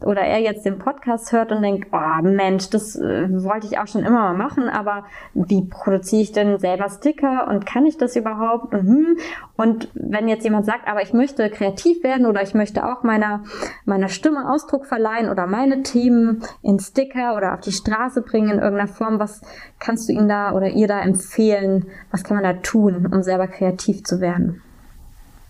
oder 0.08 0.22
er 0.22 0.40
jetzt 0.40 0.66
den 0.66 0.80
Podcast 0.80 1.34
hört 1.34 1.52
und 1.52 1.62
denkt, 1.62 1.90
oh 1.92 2.22
Mensch, 2.24 2.70
das 2.70 2.96
äh, 2.96 3.28
wollte 3.44 3.68
ich 3.68 3.78
auch 3.78 3.88
schon 3.88 4.06
immer 4.06 4.22
mal 4.22 4.38
machen, 4.38 4.70
aber 4.70 5.06
wie 5.34 5.66
produziere 5.66 6.22
ich 6.22 6.32
denn 6.32 6.60
selber 6.60 6.90
Sticker 6.90 7.48
und 7.50 7.66
kann 7.66 7.86
ich 7.86 7.98
das 7.98 8.16
überhaupt? 8.16 8.74
Und, 8.74 8.88
hm. 8.88 9.18
und 9.58 9.90
wenn 9.94 10.30
jetzt 10.30 10.46
jemand 10.46 10.66
sagt, 10.66 10.88
aber 10.88 11.02
ich 11.02 11.14
möchte 11.14 11.50
kreativ 11.50 12.04
werden 12.04 12.26
oder 12.26 12.42
ich 12.42 12.54
möchte 12.54 12.86
auch 12.86 13.04
meiner, 13.04 13.44
meiner 13.84 14.08
Stimme 14.08 14.50
Ausdruck 14.50 14.86
verleihen 14.86 15.30
oder 15.30 15.46
meine 15.46 15.84
Themen 15.84 16.42
in 16.64 16.80
Sticker 16.80 17.36
oder 17.36 17.54
auf 17.54 17.60
die 17.60 17.74
Straße 17.74 18.22
bringen 18.22 18.52
in 18.52 18.60
irgendeiner 18.60 18.88
Form, 18.88 19.20
was 19.20 19.42
kannst 19.80 20.08
du 20.08 20.14
ihm 20.14 20.30
da 20.30 20.54
oder 20.54 20.68
ihr 20.68 20.88
da 20.88 21.02
empfehlen? 21.02 21.92
Was 22.12 22.24
kann 22.24 22.38
man 22.38 22.46
da 22.46 22.54
tun, 22.54 23.10
um 23.12 23.24
selber 23.24 23.48
kreativ 23.48 24.06
zu 24.06 24.22
werden? 24.22 24.62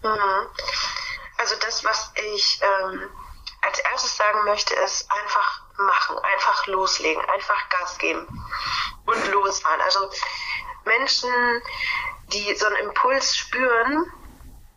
Mhm. 0.04 0.10
Also 1.40 1.56
das, 1.64 1.86
was 1.86 2.12
ich 2.36 2.60
ähm, 2.64 3.00
als 3.68 3.80
erstes 3.80 4.16
sagen 4.16 4.44
möchte, 4.46 4.74
ist 4.76 5.12
einfach 5.12 5.62
machen, 5.78 6.18
einfach 6.20 6.66
loslegen, 6.68 7.24
einfach 7.26 7.70
Gas 7.70 7.98
geben 7.98 8.28
und 9.06 9.32
losfahren. 9.32 9.82
Also 9.82 10.10
Menschen, 10.86 11.62
die 12.34 12.56
so 12.56 12.66
einen 12.68 12.78
Impuls 12.78 13.36
spüren, 13.36 14.12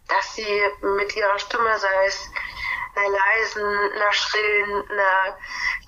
dass 0.09 0.35
sie 0.35 0.71
mit 0.83 1.15
ihrer 1.15 1.39
Stimme, 1.39 1.79
sei 1.79 2.07
es 2.07 2.29
einer 2.97 3.09
leisen, 3.09 3.93
einer 3.93 4.13
schrillen, 4.13 4.91
einer 4.91 5.39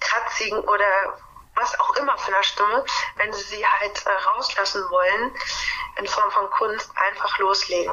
kratzigen 0.00 0.60
oder 0.60 1.18
was 1.54 1.78
auch 1.80 1.96
immer 1.96 2.16
für 2.16 2.34
eine 2.34 2.44
Stimme, 2.44 2.84
wenn 3.16 3.32
sie 3.32 3.42
sie 3.42 3.66
halt 3.66 4.06
äh, 4.06 4.10
rauslassen 4.10 4.88
wollen, 4.90 5.34
in 5.96 6.06
Form 6.06 6.30
von 6.30 6.48
Kunst, 6.50 6.90
einfach 6.96 7.36
loslegen. 7.38 7.92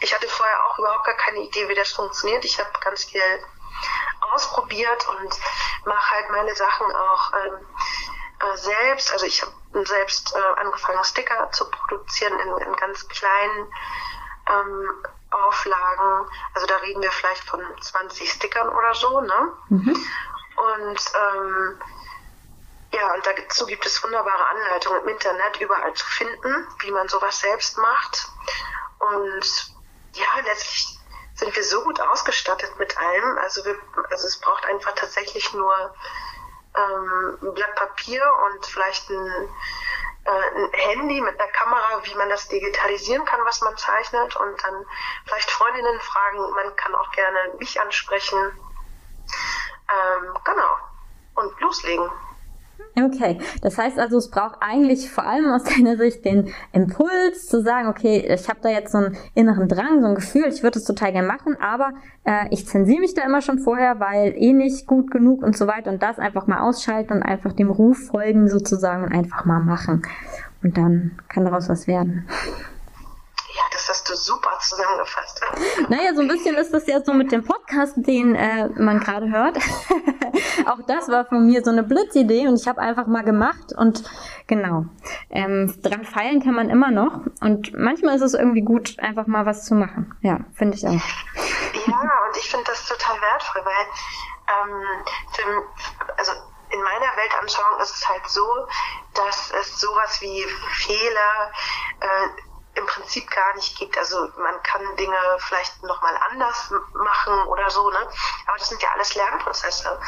Ich 0.00 0.14
hatte 0.14 0.28
vorher 0.28 0.64
auch 0.66 0.78
überhaupt 0.78 1.04
gar 1.04 1.16
keine 1.16 1.40
Idee, 1.40 1.68
wie 1.68 1.74
das 1.74 1.90
funktioniert. 1.90 2.44
Ich 2.44 2.58
habe 2.60 2.70
ganz 2.80 3.04
viel 3.06 3.22
ausprobiert 4.32 5.08
und 5.08 5.38
mache 5.84 6.10
halt 6.10 6.30
meine 6.30 6.54
Sachen 6.54 6.86
auch 6.94 7.32
ähm, 7.44 7.66
äh, 8.40 8.56
selbst. 8.56 9.12
Also 9.12 9.26
ich 9.26 9.42
habe 9.42 9.86
selbst 9.86 10.34
äh, 10.34 10.60
angefangen, 10.60 11.04
Sticker 11.04 11.50
zu 11.52 11.68
produzieren 11.70 12.38
in, 12.38 12.66
in 12.66 12.76
ganz 12.76 13.08
kleinen 13.08 13.72
ähm, 14.48 15.04
Auflagen. 15.30 16.28
Also 16.54 16.66
da 16.66 16.76
reden 16.76 17.02
wir 17.02 17.12
vielleicht 17.12 17.44
von 17.44 17.60
20 17.80 18.30
Stickern 18.30 18.68
oder 18.68 18.94
so, 18.94 19.20
ne? 19.20 19.52
Mhm. 19.68 20.06
Und 20.56 21.12
ähm, 21.14 21.80
ja, 22.92 23.12
und 23.12 23.26
dazu 23.26 23.66
gibt 23.66 23.84
es 23.86 24.02
wunderbare 24.04 24.46
Anleitungen 24.46 25.02
im 25.02 25.08
Internet 25.08 25.60
überall 25.60 25.92
zu 25.94 26.06
finden, 26.06 26.68
wie 26.78 26.92
man 26.92 27.08
sowas 27.08 27.40
selbst 27.40 27.76
macht. 27.76 28.28
Und 29.00 29.74
ja, 30.12 30.26
letztlich 30.44 30.96
sind 31.44 31.56
wir 31.56 31.64
so 31.64 31.82
gut 31.82 32.00
ausgestattet 32.00 32.78
mit 32.78 32.96
allem. 32.96 33.38
Also, 33.38 33.64
wir, 33.64 33.76
also 34.10 34.26
es 34.26 34.40
braucht 34.40 34.64
einfach 34.66 34.94
tatsächlich 34.94 35.52
nur 35.52 35.94
ähm, 36.74 37.38
ein 37.42 37.54
Blatt 37.54 37.74
Papier 37.74 38.22
und 38.46 38.64
vielleicht 38.64 39.10
ein, 39.10 39.48
äh, 40.24 40.30
ein 40.30 40.70
Handy 40.72 41.20
mit 41.20 41.38
einer 41.38 41.52
Kamera, 41.52 42.02
wie 42.04 42.14
man 42.14 42.30
das 42.30 42.48
digitalisieren 42.48 43.26
kann, 43.26 43.44
was 43.44 43.60
man 43.60 43.76
zeichnet. 43.76 44.36
Und 44.36 44.64
dann 44.64 44.86
vielleicht 45.26 45.50
Freundinnen 45.50 46.00
fragen. 46.00 46.50
Man 46.50 46.74
kann 46.76 46.94
auch 46.94 47.10
gerne 47.12 47.54
mich 47.58 47.78
ansprechen. 47.78 48.38
Ähm, 48.38 50.38
genau. 50.44 50.76
Und 51.34 51.60
loslegen. 51.60 52.10
Okay, 52.96 53.38
das 53.60 53.76
heißt 53.76 53.98
also, 53.98 54.18
es 54.18 54.30
braucht 54.30 54.58
eigentlich 54.60 55.10
vor 55.10 55.26
allem 55.26 55.50
aus 55.50 55.64
deiner 55.76 55.96
Sicht 55.96 56.24
den 56.24 56.48
Impuls 56.72 57.46
zu 57.48 57.60
sagen, 57.60 57.88
okay, 57.88 58.24
ich 58.32 58.48
habe 58.48 58.60
da 58.62 58.68
jetzt 58.68 58.92
so 58.92 58.98
einen 58.98 59.16
inneren 59.34 59.68
Drang, 59.68 60.00
so 60.00 60.06
ein 60.06 60.14
Gefühl, 60.14 60.46
ich 60.48 60.62
würde 60.62 60.78
es 60.78 60.84
total 60.84 61.12
gerne 61.12 61.26
machen, 61.26 61.56
aber 61.60 61.92
äh, 62.24 62.46
ich 62.50 62.68
zensiere 62.68 63.00
mich 63.00 63.14
da 63.14 63.22
immer 63.22 63.42
schon 63.42 63.58
vorher, 63.58 63.98
weil 63.98 64.34
eh 64.36 64.52
nicht 64.52 64.86
gut 64.86 65.10
genug 65.10 65.42
und 65.42 65.56
so 65.56 65.66
weiter 65.66 65.90
und 65.90 66.02
das 66.02 66.20
einfach 66.20 66.46
mal 66.46 66.60
ausschalten 66.60 67.14
und 67.14 67.22
einfach 67.24 67.52
dem 67.52 67.70
Ruf 67.70 67.98
folgen 68.06 68.48
sozusagen 68.48 69.04
und 69.04 69.12
einfach 69.12 69.44
mal 69.44 69.60
machen. 69.60 70.02
Und 70.62 70.76
dann 70.76 71.18
kann 71.28 71.44
daraus 71.44 71.68
was 71.68 71.88
werden 71.88 72.26
das 73.86 73.98
hast 73.98 74.08
du 74.08 74.16
super 74.16 74.58
zusammengefasst. 74.60 75.40
Naja, 75.88 76.14
so 76.14 76.22
ein 76.22 76.28
bisschen 76.28 76.56
ist 76.56 76.72
das 76.72 76.86
ja 76.86 77.02
so 77.04 77.12
mit 77.12 77.32
dem 77.32 77.44
Podcast, 77.44 77.94
den 77.96 78.34
äh, 78.34 78.68
man 78.68 79.00
gerade 79.00 79.30
hört. 79.30 79.58
Auch 80.66 80.80
das 80.86 81.08
war 81.08 81.26
von 81.26 81.46
mir 81.46 81.62
so 81.62 81.70
eine 81.70 81.82
Blitzidee 81.82 82.46
und 82.48 82.58
ich 82.58 82.66
habe 82.66 82.80
einfach 82.80 83.06
mal 83.06 83.22
gemacht 83.22 83.74
und 83.76 84.02
genau. 84.46 84.86
Ähm, 85.28 85.74
dran 85.82 86.04
feilen 86.04 86.42
kann 86.42 86.54
man 86.54 86.70
immer 86.70 86.90
noch 86.90 87.20
und 87.40 87.74
manchmal 87.74 88.16
ist 88.16 88.22
es 88.22 88.34
irgendwie 88.34 88.62
gut, 88.62 88.98
einfach 88.98 89.26
mal 89.26 89.44
was 89.44 89.66
zu 89.66 89.74
machen. 89.74 90.16
Ja, 90.22 90.40
finde 90.54 90.76
ich 90.76 90.86
auch. 90.86 90.92
Ja, 90.92 92.10
und 92.26 92.36
ich 92.36 92.48
finde 92.48 92.64
das 92.66 92.86
total 92.86 93.20
wertvoll, 93.20 93.62
weil 93.64 93.86
ähm, 94.48 95.04
für, 95.32 96.16
also 96.16 96.32
in 96.70 96.82
meiner 96.82 97.16
Weltanschauung 97.16 97.80
ist 97.80 97.96
es 97.96 98.08
halt 98.08 98.26
so, 98.28 98.66
dass 99.12 99.52
es 99.60 99.78
sowas 99.80 100.20
wie 100.20 100.44
Fehler 100.72 101.52
äh, 102.00 102.53
im 102.74 102.86
Prinzip 102.86 103.30
gar 103.30 103.54
nicht 103.54 103.78
gibt. 103.78 103.96
Also 103.96 104.28
man 104.36 104.62
kann 104.62 104.82
Dinge 104.96 105.16
vielleicht 105.38 105.82
nochmal 105.82 106.16
anders 106.30 106.72
machen 106.92 107.46
oder 107.46 107.70
so, 107.70 107.90
ne? 107.90 108.08
Aber 108.46 108.58
das 108.58 108.68
sind 108.68 108.82
ja 108.82 108.90
alles 108.92 109.14
Lernprozesse, 109.14 109.98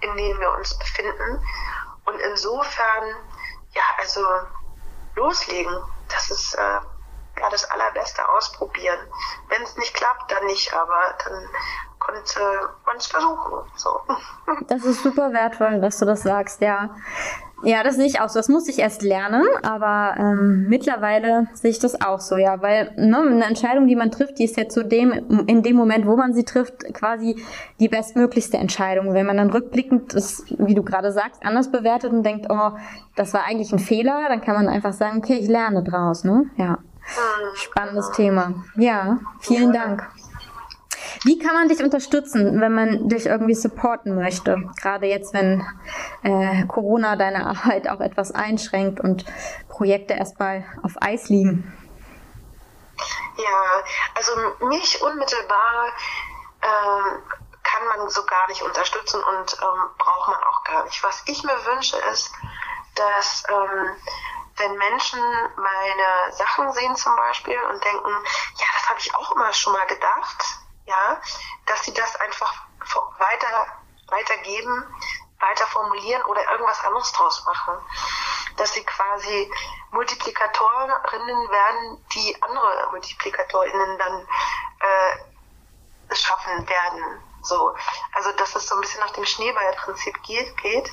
in 0.00 0.16
denen 0.16 0.38
wir 0.40 0.50
uns 0.52 0.78
befinden. 0.78 1.44
Und 2.04 2.18
insofern, 2.20 3.16
ja, 3.70 3.82
also 3.98 4.26
loslegen, 5.14 5.76
das 6.08 6.30
ist 6.30 6.54
äh, 6.54 6.80
ja 7.40 7.50
das 7.50 7.70
allerbeste 7.70 8.28
ausprobieren. 8.28 8.98
Wenn 9.48 9.62
es 9.62 9.76
nicht 9.76 9.94
klappt, 9.94 10.30
dann 10.30 10.44
nicht, 10.46 10.72
aber 10.74 11.14
dann 11.24 11.48
konnte 11.98 12.74
man 12.84 12.96
es 12.96 13.06
versuchen. 13.06 13.70
So. 13.76 14.00
Das 14.66 14.84
ist 14.84 15.02
super 15.02 15.32
wertvoll, 15.32 15.80
dass 15.80 15.98
du 15.98 16.04
das 16.04 16.22
sagst, 16.22 16.60
ja. 16.60 16.90
Ja, 17.64 17.82
das 17.82 17.96
sehe 17.96 18.06
ich 18.06 18.20
auch 18.20 18.28
so. 18.28 18.38
Das 18.38 18.48
muss 18.48 18.68
ich 18.68 18.78
erst 18.78 19.02
lernen, 19.02 19.44
aber 19.62 20.14
ähm, 20.18 20.66
mittlerweile 20.68 21.46
sehe 21.54 21.70
ich 21.70 21.78
das 21.78 22.00
auch 22.00 22.20
so, 22.20 22.36
ja, 22.36 22.60
weil 22.60 22.92
ne, 22.96 23.18
eine 23.18 23.44
Entscheidung, 23.44 23.86
die 23.86 23.96
man 23.96 24.10
trifft, 24.10 24.38
die 24.38 24.44
ist 24.44 24.56
ja 24.56 24.68
zu 24.68 24.84
dem, 24.84 25.12
in 25.46 25.62
dem 25.62 25.76
Moment, 25.76 26.06
wo 26.06 26.16
man 26.16 26.34
sie 26.34 26.44
trifft, 26.44 26.92
quasi 26.92 27.42
die 27.78 27.88
bestmöglichste 27.88 28.56
Entscheidung. 28.56 29.14
Wenn 29.14 29.26
man 29.26 29.36
dann 29.36 29.50
rückblickend 29.50 30.14
das, 30.14 30.44
wie 30.58 30.74
du 30.74 30.82
gerade 30.82 31.12
sagst, 31.12 31.44
anders 31.44 31.70
bewertet 31.70 32.12
und 32.12 32.24
denkt, 32.24 32.46
oh, 32.50 32.72
das 33.14 33.32
war 33.34 33.44
eigentlich 33.44 33.72
ein 33.72 33.78
Fehler, 33.78 34.26
dann 34.28 34.40
kann 34.40 34.54
man 34.54 34.68
einfach 34.68 34.92
sagen, 34.92 35.18
okay, 35.18 35.34
ich 35.34 35.48
lerne 35.48 35.82
draus, 35.82 36.24
ne? 36.24 36.46
Ja. 36.56 36.78
Mhm. 37.02 37.56
Spannendes 37.56 38.10
Thema. 38.12 38.54
Ja, 38.76 39.18
vielen 39.40 39.72
Dank. 39.72 40.08
Wie 41.24 41.38
kann 41.38 41.54
man 41.54 41.68
dich 41.68 41.80
unterstützen, 41.82 42.60
wenn 42.60 42.74
man 42.74 43.08
dich 43.08 43.26
irgendwie 43.26 43.54
supporten 43.54 44.16
möchte? 44.16 44.56
Gerade 44.80 45.06
jetzt, 45.06 45.32
wenn 45.32 45.64
äh, 46.22 46.66
Corona 46.66 47.16
deine 47.16 47.46
Arbeit 47.46 47.88
auch 47.88 48.00
etwas 48.00 48.32
einschränkt 48.32 48.98
und 48.98 49.24
Projekte 49.68 50.14
erstmal 50.14 50.64
auf 50.82 50.92
Eis 51.00 51.28
liegen. 51.28 51.72
Ja, 53.36 53.82
also 54.14 54.32
mich 54.66 55.00
unmittelbar 55.00 55.92
ähm, 56.62 57.22
kann 57.62 57.86
man 57.86 58.08
so 58.08 58.24
gar 58.24 58.48
nicht 58.48 58.62
unterstützen 58.62 59.22
und 59.22 59.56
ähm, 59.62 59.90
braucht 59.98 60.28
man 60.28 60.42
auch 60.42 60.64
gar 60.64 60.84
nicht. 60.84 61.02
Was 61.04 61.22
ich 61.26 61.42
mir 61.44 61.56
wünsche 61.66 61.96
ist, 62.12 62.32
dass 62.96 63.44
ähm, 63.48 63.96
wenn 64.56 64.76
Menschen 64.76 65.20
meine 65.56 66.32
Sachen 66.32 66.72
sehen 66.72 66.94
zum 66.96 67.16
Beispiel 67.16 67.58
und 67.72 67.82
denken, 67.82 68.10
ja, 68.58 68.66
das 68.74 68.88
habe 68.88 68.98
ich 68.98 69.14
auch 69.14 69.32
immer 69.32 69.52
schon 69.52 69.72
mal 69.72 69.86
gedacht, 69.86 70.61
ja, 70.86 71.20
dass 71.66 71.84
sie 71.84 71.94
das 71.94 72.16
einfach 72.16 72.52
weiter, 73.18 73.66
weitergeben, 74.08 74.84
weiter 75.40 75.66
formulieren 75.66 76.22
oder 76.24 76.50
irgendwas 76.50 76.84
anderes 76.84 77.12
draus 77.12 77.44
machen. 77.44 77.74
Dass 78.56 78.72
sie 78.74 78.84
quasi 78.84 79.52
Multiplikatorinnen 79.90 81.50
werden, 81.50 82.06
die 82.12 82.42
andere 82.42 82.88
Multiplikatorinnen 82.90 83.98
dann 83.98 84.26
äh, 84.80 86.14
schaffen 86.14 86.68
werden. 86.68 87.22
So. 87.42 87.74
Also 88.12 88.32
dass 88.32 88.54
es 88.54 88.66
so 88.66 88.74
ein 88.74 88.80
bisschen 88.80 89.00
nach 89.00 89.12
dem 89.12 89.24
Schneeballprinzip 89.24 90.22
geht, 90.22 90.56
geht, 90.58 90.92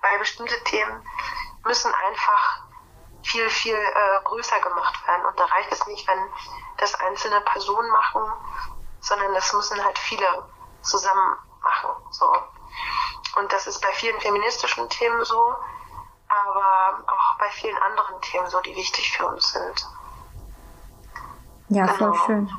weil 0.00 0.18
bestimmte 0.18 0.62
Themen 0.64 1.06
müssen 1.64 1.92
einfach 1.94 2.62
viel, 3.22 3.48
viel 3.50 3.76
äh, 3.76 4.24
größer 4.24 4.58
gemacht 4.60 5.06
werden. 5.06 5.26
Und 5.26 5.38
da 5.38 5.44
reicht 5.44 5.72
es 5.72 5.86
nicht, 5.86 6.06
wenn 6.08 6.32
das 6.78 6.94
einzelne 6.94 7.40
Personen 7.42 7.90
machen, 7.90 8.32
sondern 9.02 9.34
das 9.34 9.52
müssen 9.52 9.84
halt 9.84 9.98
viele 9.98 10.26
zusammen 10.80 11.36
machen. 11.62 11.90
So. 12.10 12.32
Und 13.36 13.52
das 13.52 13.66
ist 13.66 13.80
bei 13.80 13.92
vielen 13.92 14.18
feministischen 14.20 14.88
Themen 14.88 15.24
so, 15.24 15.54
aber 16.28 17.04
auch 17.06 17.38
bei 17.38 17.48
vielen 17.50 17.76
anderen 17.78 18.20
Themen 18.22 18.46
so, 18.48 18.60
die 18.60 18.74
wichtig 18.74 19.16
für 19.16 19.26
uns 19.26 19.52
sind. 19.52 19.86
Ja, 21.68 21.86
genau. 21.86 22.12
voll 22.12 22.26
schön. 22.26 22.50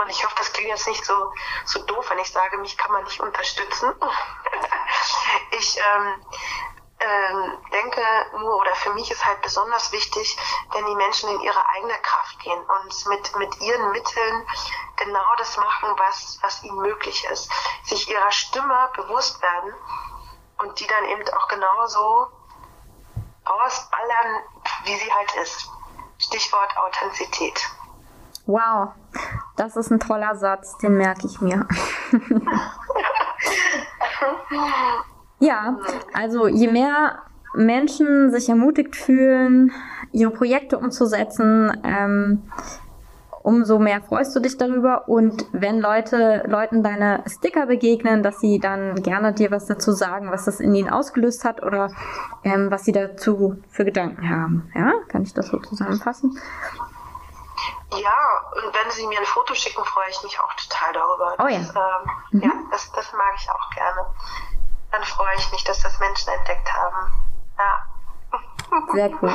Und 0.00 0.08
ich 0.10 0.24
hoffe, 0.24 0.34
das 0.38 0.52
klingt 0.52 0.70
jetzt 0.70 0.86
nicht 0.86 1.04
so, 1.04 1.32
so 1.64 1.84
doof, 1.84 2.08
wenn 2.10 2.18
ich 2.18 2.30
sage, 2.30 2.56
mich 2.58 2.78
kann 2.78 2.92
man 2.92 3.02
nicht 3.04 3.20
unterstützen. 3.20 3.92
ich 5.50 5.76
ähm, 5.76 6.14
ähm, 7.00 7.58
denke 7.72 8.02
nur, 8.38 8.56
oder 8.56 8.74
für 8.74 8.92
mich 8.94 9.10
ist 9.10 9.24
halt 9.24 9.40
besonders 9.42 9.92
wichtig, 9.92 10.36
wenn 10.72 10.84
die 10.86 10.94
Menschen 10.96 11.30
in 11.30 11.40
ihre 11.40 11.68
eigene 11.70 11.94
Kraft 12.02 12.38
gehen 12.40 12.58
und 12.58 13.06
mit, 13.08 13.36
mit 13.36 13.60
ihren 13.60 13.90
Mitteln 13.92 14.46
genau 14.96 15.34
das 15.38 15.56
machen, 15.56 15.90
was, 15.96 16.38
was 16.42 16.62
ihnen 16.64 16.78
möglich 16.78 17.24
ist. 17.30 17.50
Sich 17.84 18.10
ihrer 18.10 18.32
Stimme 18.32 18.90
bewusst 18.96 19.40
werden 19.42 19.74
und 20.58 20.80
die 20.80 20.86
dann 20.86 21.04
eben 21.04 21.22
auch 21.34 21.48
genauso 21.48 22.28
ausballern, 23.44 24.42
wie 24.84 24.96
sie 24.96 25.12
halt 25.12 25.32
ist. 25.36 25.70
Stichwort 26.18 26.76
Authentizität. 26.76 27.64
Wow, 28.46 28.88
das 29.56 29.76
ist 29.76 29.90
ein 29.90 30.00
toller 30.00 30.34
Satz, 30.34 30.76
den 30.78 30.96
merke 30.96 31.26
ich 31.26 31.40
mir. 31.40 31.68
ja, 35.40 35.78
also 36.12 36.48
je 36.48 36.68
mehr 36.68 37.18
Menschen 37.54 38.30
sich 38.30 38.48
ermutigt 38.48 38.96
fühlen, 38.96 39.72
ihre 40.12 40.30
Projekte 40.30 40.78
umzusetzen, 40.78 41.72
ähm, 41.84 42.50
umso 43.42 43.78
mehr 43.78 44.02
freust 44.02 44.36
du 44.36 44.40
dich 44.40 44.58
darüber. 44.58 45.08
Und 45.08 45.46
wenn 45.52 45.80
Leute 45.80 46.44
Leuten 46.46 46.82
deine 46.82 47.24
Sticker 47.26 47.66
begegnen, 47.66 48.22
dass 48.22 48.40
sie 48.40 48.58
dann 48.58 49.02
gerne 49.02 49.32
dir 49.32 49.50
was 49.50 49.66
dazu 49.66 49.92
sagen, 49.92 50.30
was 50.30 50.44
das 50.44 50.60
in 50.60 50.74
ihnen 50.74 50.90
ausgelöst 50.90 51.44
hat 51.44 51.62
oder 51.62 51.90
ähm, 52.44 52.70
was 52.70 52.84
sie 52.84 52.92
dazu 52.92 53.56
für 53.70 53.84
Gedanken 53.84 54.28
haben. 54.28 54.70
Ja, 54.74 54.92
kann 55.08 55.22
ich 55.22 55.34
das 55.34 55.48
so 55.48 55.58
zusammenfassen? 55.58 56.38
Ja, 57.90 58.18
und 58.52 58.74
wenn 58.74 58.90
Sie 58.90 59.06
mir 59.06 59.18
ein 59.18 59.24
Foto 59.24 59.54
schicken, 59.54 59.82
freue 59.82 60.10
ich 60.10 60.22
mich 60.22 60.38
auch 60.38 60.52
total 60.54 60.92
darüber. 60.92 61.36
Oh 61.38 61.48
ja. 61.48 61.58
Das, 61.58 61.74
ähm, 61.74 62.10
mhm. 62.32 62.42
Ja, 62.42 62.50
das, 62.70 62.92
das 62.92 63.12
mag 63.14 63.32
ich 63.36 63.48
auch 63.50 63.70
gerne. 63.70 64.06
Dann 64.90 65.02
freue 65.02 65.34
ich 65.36 65.52
mich, 65.52 65.64
dass 65.64 65.82
das 65.82 65.98
Menschen 66.00 66.32
entdeckt 66.32 66.72
haben. 66.72 67.12
Ja. 67.58 67.82
Sehr 68.92 69.10
cool. 69.22 69.32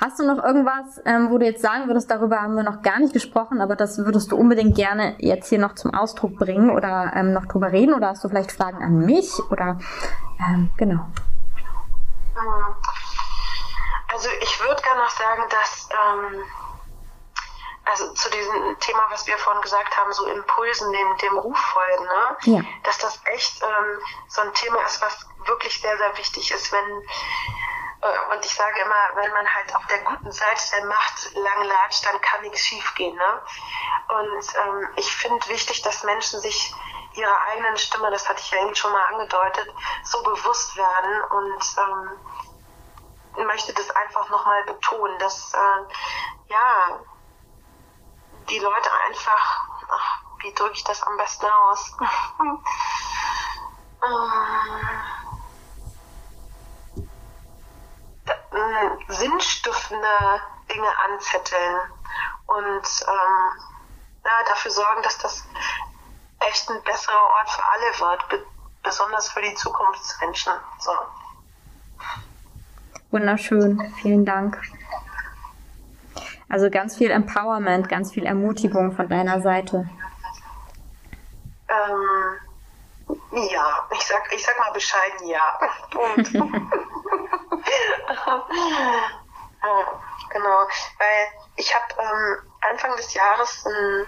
Hast 0.00 0.18
du 0.18 0.26
noch 0.26 0.42
irgendwas, 0.42 1.00
ähm, 1.06 1.30
wo 1.30 1.38
du 1.38 1.46
jetzt 1.46 1.62
sagen 1.62 1.86
würdest, 1.86 2.10
darüber 2.10 2.40
haben 2.42 2.54
wir 2.56 2.62
noch 2.62 2.82
gar 2.82 2.98
nicht 2.98 3.12
gesprochen, 3.12 3.60
aber 3.60 3.76
das 3.76 3.98
würdest 3.98 4.30
du 4.30 4.36
unbedingt 4.36 4.76
gerne 4.76 5.16
jetzt 5.18 5.48
hier 5.48 5.58
noch 5.58 5.74
zum 5.74 5.94
Ausdruck 5.94 6.36
bringen 6.36 6.70
oder 6.70 7.12
ähm, 7.14 7.32
noch 7.32 7.46
drüber 7.46 7.72
reden? 7.72 7.94
Oder 7.94 8.08
hast 8.08 8.22
du 8.22 8.28
vielleicht 8.28 8.52
Fragen 8.52 8.82
an 8.82 8.98
mich? 8.98 9.30
Oder 9.50 9.78
ähm, 10.38 10.70
genau. 10.76 11.06
Hm. 12.34 12.74
Also 14.12 14.28
ich 14.40 14.60
würde 14.60 14.80
gerne 14.82 15.00
noch 15.00 15.10
sagen, 15.10 15.42
dass 15.50 15.88
ähm, 15.92 16.42
also 17.86 18.12
zu 18.14 18.28
diesem 18.30 18.78
Thema, 18.80 19.06
was 19.10 19.26
wir 19.26 19.38
vorhin 19.38 19.62
gesagt 19.62 19.96
haben, 19.96 20.12
so 20.12 20.26
Impulsen, 20.26 20.92
dem, 20.92 21.16
dem 21.18 21.38
Ruf 21.38 21.58
folgen, 21.58 22.04
ne? 22.04 22.36
ja. 22.42 22.60
dass 22.82 22.98
das 22.98 23.20
echt 23.26 23.62
ähm, 23.62 24.00
so 24.28 24.42
ein 24.42 24.52
Thema 24.54 24.82
ist, 24.84 25.00
was 25.00 25.26
wirklich 25.46 25.80
sehr, 25.80 25.96
sehr 25.96 26.16
wichtig 26.18 26.50
ist, 26.50 26.72
wenn 26.72 27.02
äh, 28.02 28.34
und 28.34 28.44
ich 28.44 28.52
sage 28.52 28.80
immer, 28.80 29.22
wenn 29.22 29.32
man 29.32 29.54
halt 29.54 29.74
auf 29.74 29.86
der 29.86 30.00
guten 30.00 30.32
Seite 30.32 30.62
der 30.72 30.84
Macht 30.86 31.34
lang 31.34 31.62
latscht, 31.62 32.04
dann 32.04 32.20
kann 32.20 32.42
nichts 32.42 32.60
schiefgehen. 32.60 33.14
Ne? 33.14 33.42
Und 34.08 34.54
ähm, 34.66 34.88
ich 34.96 35.14
finde 35.14 35.48
wichtig, 35.48 35.82
dass 35.82 36.02
Menschen 36.02 36.40
sich 36.40 36.74
ihrer 37.14 37.40
eigenen 37.52 37.76
Stimme, 37.78 38.10
das 38.10 38.28
hatte 38.28 38.40
ich 38.40 38.50
ja 38.50 38.62
eben 38.62 38.74
schon 38.74 38.92
mal 38.92 39.04
angedeutet, 39.14 39.72
so 40.02 40.22
bewusst 40.22 40.76
werden 40.76 41.22
und 41.30 41.76
ähm, 43.38 43.46
möchte 43.46 43.72
das 43.72 43.90
einfach 43.90 44.28
nochmal 44.28 44.64
betonen, 44.64 45.18
dass 45.18 45.54
äh, 45.54 46.52
ja 46.52 47.00
die 48.48 48.58
Leute 48.58 48.90
einfach, 49.08 49.68
ach, 49.90 50.20
wie 50.40 50.52
drücke 50.52 50.74
ich 50.74 50.84
das 50.84 51.02
am 51.02 51.16
besten 51.16 51.46
aus? 51.46 51.96
ähm, 54.02 54.46
sinnstiftende 59.08 60.42
Dinge 60.72 60.88
anzetteln 61.04 61.80
und 62.46 63.04
ähm, 63.08 63.62
ja, 64.24 64.30
dafür 64.48 64.70
sorgen, 64.70 65.02
dass 65.02 65.18
das 65.18 65.44
echt 66.40 66.70
ein 66.70 66.82
besserer 66.82 67.22
Ort 67.22 67.50
für 67.50 67.64
alle 67.64 68.00
wird, 68.00 68.28
be 68.28 68.46
besonders 68.82 69.28
für 69.30 69.42
die 69.42 69.54
Zukunftsmenschen. 69.54 70.52
So. 70.78 70.92
Wunderschön, 73.10 73.92
vielen 74.00 74.24
Dank. 74.24 74.62
Also 76.48 76.70
ganz 76.70 76.96
viel 76.96 77.10
Empowerment, 77.10 77.88
ganz 77.88 78.12
viel 78.12 78.24
Ermutigung 78.24 78.92
von 78.92 79.08
deiner 79.08 79.40
Seite. 79.40 79.88
Ähm, 81.68 82.38
ja, 83.50 83.88
ich 83.92 84.06
sag, 84.06 84.32
ich 84.32 84.44
sag 84.44 84.58
mal 84.58 84.72
bescheiden 84.72 85.26
ja. 85.28 85.42
Genau, 90.30 90.66
weil 90.98 91.26
ich 91.56 91.74
habe 91.74 91.84
ähm, 91.98 92.38
Anfang 92.70 92.96
des 92.96 93.14
Jahres 93.14 93.64
ein 93.66 94.06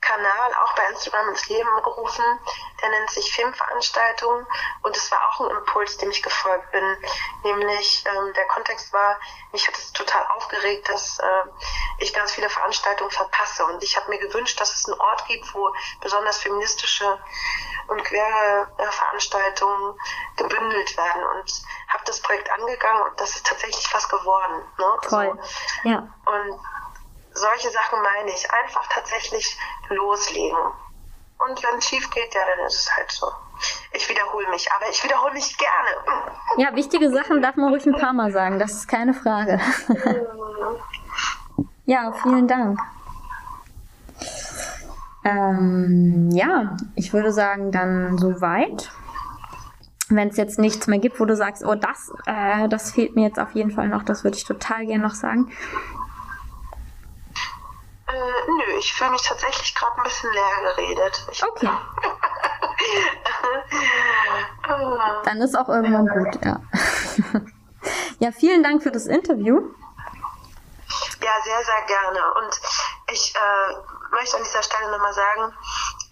Kanal 0.00 0.50
auch 0.64 0.74
bei 0.74 0.82
Instagram 0.90 1.28
ins 1.30 1.48
Leben 1.48 1.68
gerufen. 1.82 2.24
Der 2.82 2.88
nennt 2.88 3.10
sich 3.10 3.32
Filmveranstaltungen 3.32 4.46
und 4.82 4.96
es 4.96 5.10
war 5.10 5.20
auch 5.28 5.40
ein 5.40 5.50
Impuls, 5.56 5.96
dem 5.98 6.10
ich 6.10 6.22
gefolgt 6.22 6.70
bin. 6.72 6.96
Nämlich 7.44 8.04
ähm, 8.06 8.32
der 8.34 8.46
Kontext 8.48 8.92
war, 8.92 9.18
mich 9.52 9.66
hat 9.66 9.76
es 9.76 9.92
total 9.92 10.24
aufgeregt, 10.36 10.88
dass 10.88 11.18
äh, 11.18 11.44
ich 11.98 12.12
ganz 12.14 12.32
viele 12.32 12.48
Veranstaltungen 12.48 13.10
verpasse. 13.10 13.64
Und 13.66 13.82
ich 13.82 13.96
habe 13.96 14.08
mir 14.10 14.18
gewünscht, 14.18 14.60
dass 14.60 14.74
es 14.74 14.86
einen 14.86 15.00
Ort 15.00 15.26
gibt, 15.26 15.54
wo 15.54 15.74
besonders 16.00 16.38
feministische 16.38 17.18
und 17.88 18.04
queere 18.04 18.72
äh, 18.78 18.90
Veranstaltungen 18.90 19.98
gebündelt 20.36 20.96
werden. 20.96 21.24
Und 21.24 21.62
habe 21.88 22.04
das 22.04 22.20
Projekt 22.20 22.50
angegangen 22.50 23.02
und 23.02 23.20
das 23.20 23.36
ist 23.36 23.46
tatsächlich 23.46 23.92
was 23.92 24.08
geworden. 24.08 24.62
Ne? 24.78 24.96
Toll. 25.02 25.30
Also, 25.30 25.88
ja. 25.88 25.98
Und 26.24 26.60
solche 27.32 27.70
Sachen 27.70 28.02
meine 28.02 28.30
ich. 28.30 28.50
Einfach 28.50 28.86
tatsächlich 28.88 29.58
loslegen. 29.88 30.72
Und 31.48 31.62
wenn 31.62 31.78
es 31.78 31.84
schief 31.86 32.10
geht, 32.10 32.34
ja, 32.34 32.40
dann 32.44 32.66
ist 32.66 32.74
es 32.74 32.96
halt 32.96 33.10
so. 33.10 33.26
Ich 33.92 34.08
wiederhole 34.08 34.48
mich, 34.50 34.70
aber 34.72 34.90
ich 34.90 35.02
wiederhole 35.04 35.32
mich 35.32 35.56
gerne. 35.56 36.22
Ja, 36.56 36.74
wichtige 36.74 37.10
Sachen 37.10 37.42
darf 37.42 37.56
man 37.56 37.70
ruhig 37.70 37.86
ein 37.86 37.96
paar 37.96 38.12
Mal 38.12 38.32
sagen, 38.32 38.58
das 38.58 38.72
ist 38.72 38.88
keine 38.88 39.14
Frage. 39.14 39.60
ja, 41.86 42.12
vielen 42.12 42.48
Dank. 42.48 42.78
Ähm, 45.24 46.30
ja, 46.32 46.76
ich 46.94 47.12
würde 47.12 47.32
sagen, 47.32 47.70
dann 47.72 48.18
soweit. 48.18 48.90
Wenn 50.08 50.28
es 50.28 50.36
jetzt 50.36 50.58
nichts 50.58 50.88
mehr 50.88 50.98
gibt, 50.98 51.20
wo 51.20 51.24
du 51.24 51.36
sagst, 51.36 51.64
oh, 51.64 51.76
das, 51.76 52.12
äh, 52.26 52.68
das 52.68 52.90
fehlt 52.92 53.14
mir 53.14 53.28
jetzt 53.28 53.38
auf 53.38 53.52
jeden 53.52 53.70
Fall 53.70 53.88
noch, 53.88 54.02
das 54.02 54.24
würde 54.24 54.36
ich 54.36 54.44
total 54.44 54.84
gerne 54.86 55.04
noch 55.04 55.14
sagen. 55.14 55.52
Äh, 58.20 58.46
nö, 58.46 58.78
ich 58.78 58.92
fühle 58.92 59.10
mich 59.10 59.22
tatsächlich 59.22 59.74
gerade 59.74 59.96
ein 59.96 60.02
bisschen 60.02 60.30
leer 60.32 60.74
geredet. 60.74 61.26
Ich 61.32 61.42
okay. 61.42 61.70
Dann 65.24 65.40
ist 65.40 65.56
auch 65.56 65.68
irgendwann 65.68 66.06
gut, 66.06 66.44
ja. 66.44 66.60
ja, 68.18 68.30
vielen 68.32 68.62
Dank 68.62 68.82
für 68.82 68.90
das 68.90 69.06
Interview. 69.06 69.70
Ja, 71.22 71.32
sehr, 71.44 71.64
sehr 71.64 71.82
gerne. 71.86 72.34
Und 72.34 72.60
ich 73.12 73.34
äh, 73.34 73.74
möchte 74.10 74.36
an 74.36 74.44
dieser 74.44 74.62
Stelle 74.62 74.90
nochmal 74.90 75.14
sagen, 75.14 75.54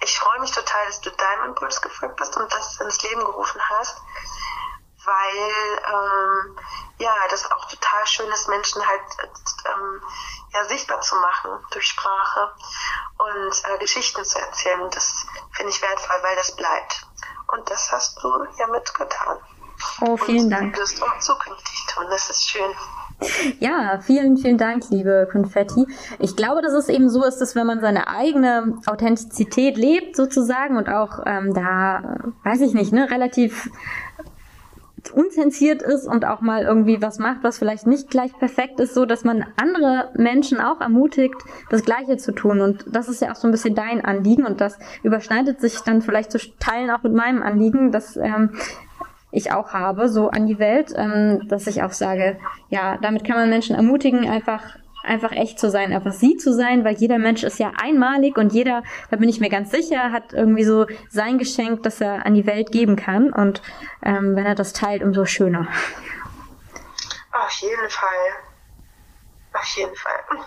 ich 0.03 0.19
freue 0.19 0.41
mich 0.41 0.53
total, 0.53 0.87
dass 0.87 1.01
du 1.01 1.11
deinem 1.11 1.49
Impuls 1.49 1.83
gefolgt 1.83 2.17
bist 2.17 2.37
und 2.37 2.53
das 2.53 2.81
ins 2.81 3.03
Leben 3.03 3.25
gerufen 3.25 3.61
hast, 3.69 4.01
weil 5.05 5.81
ähm, 5.89 6.59
ja, 6.99 7.15
das 7.31 7.51
auch 7.51 7.67
total 7.67 8.07
schön 8.07 8.31
ist, 8.31 8.49
Menschen 8.49 8.87
halt 8.87 9.03
ähm, 9.67 10.03
ja, 10.53 10.65
sichtbar 10.69 11.01
zu 11.01 11.17
machen 11.17 11.51
durch 11.73 11.87
Sprache 11.87 12.53
und 13.19 13.63
äh, 13.65 13.79
Geschichten 13.79 14.25
zu 14.25 14.39
erzählen. 14.39 14.89
Das 14.91 15.27
finde 15.53 15.71
ich 15.71 15.83
wertvoll, 15.83 16.17
weil 16.23 16.37
das 16.37 16.55
bleibt. 16.57 17.07
Und 17.53 17.69
das 17.71 17.91
hast 17.93 18.23
du 18.23 18.29
ja 18.59 18.67
mitgetan. 18.67 19.39
Oh, 20.01 20.17
vielen 20.17 20.45
und 20.45 20.51
Dank. 20.51 20.75
Du 20.75 20.81
wirst 20.81 21.03
auch 21.03 21.19
zukünftig 21.19 21.87
tun. 21.87 22.07
Das 22.11 22.31
ist 22.31 22.49
schön. 22.49 22.71
Ja, 23.59 23.99
vielen, 24.01 24.37
vielen 24.37 24.59
Dank, 24.59 24.85
liebe 24.91 25.29
Konfetti. 25.31 25.87
Ich 26.21 26.37
glaube, 26.37 26.63
dass 26.63 26.73
es 26.73 26.89
eben 26.89 27.11
so 27.11 27.25
ist, 27.25 27.39
dass 27.39 27.57
wenn 27.57 27.67
man 27.67 27.81
seine 27.81 28.07
eigene 28.07 28.81
Authentizität 28.87 29.77
lebt, 29.77 30.15
sozusagen, 30.15 30.77
und 30.77 30.89
auch 30.89 31.21
ähm, 31.27 31.53
da, 31.53 32.17
weiß 32.45 32.61
ich 32.61 32.75
nicht, 32.75 32.93
ne, 32.93 33.11
relativ 33.11 33.71
unzensiert 35.13 35.83
ist 35.83 36.07
und 36.07 36.25
auch 36.25 36.41
mal 36.41 36.63
irgendwie 36.63 37.03
was 37.03 37.19
macht, 37.19 37.43
was 37.43 37.59
vielleicht 37.59 37.87
nicht 37.87 38.11
gleich 38.11 38.33
perfekt 38.39 38.81
ist, 38.81 38.95
so 38.95 39.07
dass 39.07 39.25
man 39.25 39.45
andere 39.57 40.11
Menschen 40.15 40.61
auch 40.61 40.81
ermutigt, 40.81 41.37
das 41.71 41.85
Gleiche 41.85 42.17
zu 42.17 42.33
tun. 42.33 42.61
Und 42.61 42.85
das 42.89 43.09
ist 43.09 43.21
ja 43.21 43.33
auch 43.33 43.37
so 43.37 43.49
ein 43.49 43.53
bisschen 43.53 43.75
dein 43.75 44.05
Anliegen 44.05 44.45
und 44.45 44.61
das 44.61 44.79
überschneidet 45.03 45.61
sich 45.61 45.81
dann 45.81 46.03
vielleicht 46.03 46.33
zu 46.33 46.39
Teilen 46.59 46.91
auch 46.91 47.03
mit 47.03 47.15
meinem 47.15 47.43
Anliegen, 47.43 47.93
dass 47.93 48.17
ähm, 48.17 48.51
ich 49.31 49.53
auch 49.53 49.73
habe, 49.73 50.09
so 50.09 50.31
an 50.31 50.47
die 50.47 50.59
Welt, 50.59 50.93
ähm, 50.97 51.47
dass 51.49 51.67
ich 51.67 51.83
auch 51.83 51.93
sage, 51.93 52.39
ja, 52.71 52.99
damit 53.03 53.25
kann 53.25 53.37
man 53.37 53.51
Menschen 53.51 53.77
ermutigen, 53.77 54.29
einfach 54.29 54.77
einfach 55.09 55.33
echt 55.33 55.59
zu 55.59 55.71
sein, 55.71 55.93
einfach 55.93 56.13
sie 56.13 56.37
zu 56.37 56.53
sein, 56.53 56.85
weil 56.85 56.95
jeder 56.97 57.19
Mensch 57.19 57.43
ist 57.43 57.59
ja 57.59 57.73
einmalig 57.81 58.37
und 58.37 58.53
jeder, 58.53 58.83
da 59.11 59.17
bin 59.17 59.29
ich 59.29 59.41
mir 59.41 59.49
ganz 59.49 59.71
sicher, 59.71 60.13
hat 60.13 60.33
irgendwie 60.33 60.65
so 60.65 60.87
sein 61.09 61.39
Geschenk, 61.39 61.83
das 61.83 62.01
er 62.01 62.25
an 62.27 62.35
die 62.35 62.47
Welt 62.47 62.71
geben 62.71 62.97
kann 62.97 63.33
und 63.33 63.63
ähm, 64.03 64.37
wenn 64.37 64.47
er 64.47 64.55
das 64.55 64.73
teilt, 64.73 65.03
umso 65.03 65.25
schöner. 65.25 65.67
Auf 67.33 67.53
jeden 67.61 67.89
Fall. 67.89 68.33
Auf 69.53 69.77
jeden 69.77 69.97
Fall. 69.97 70.21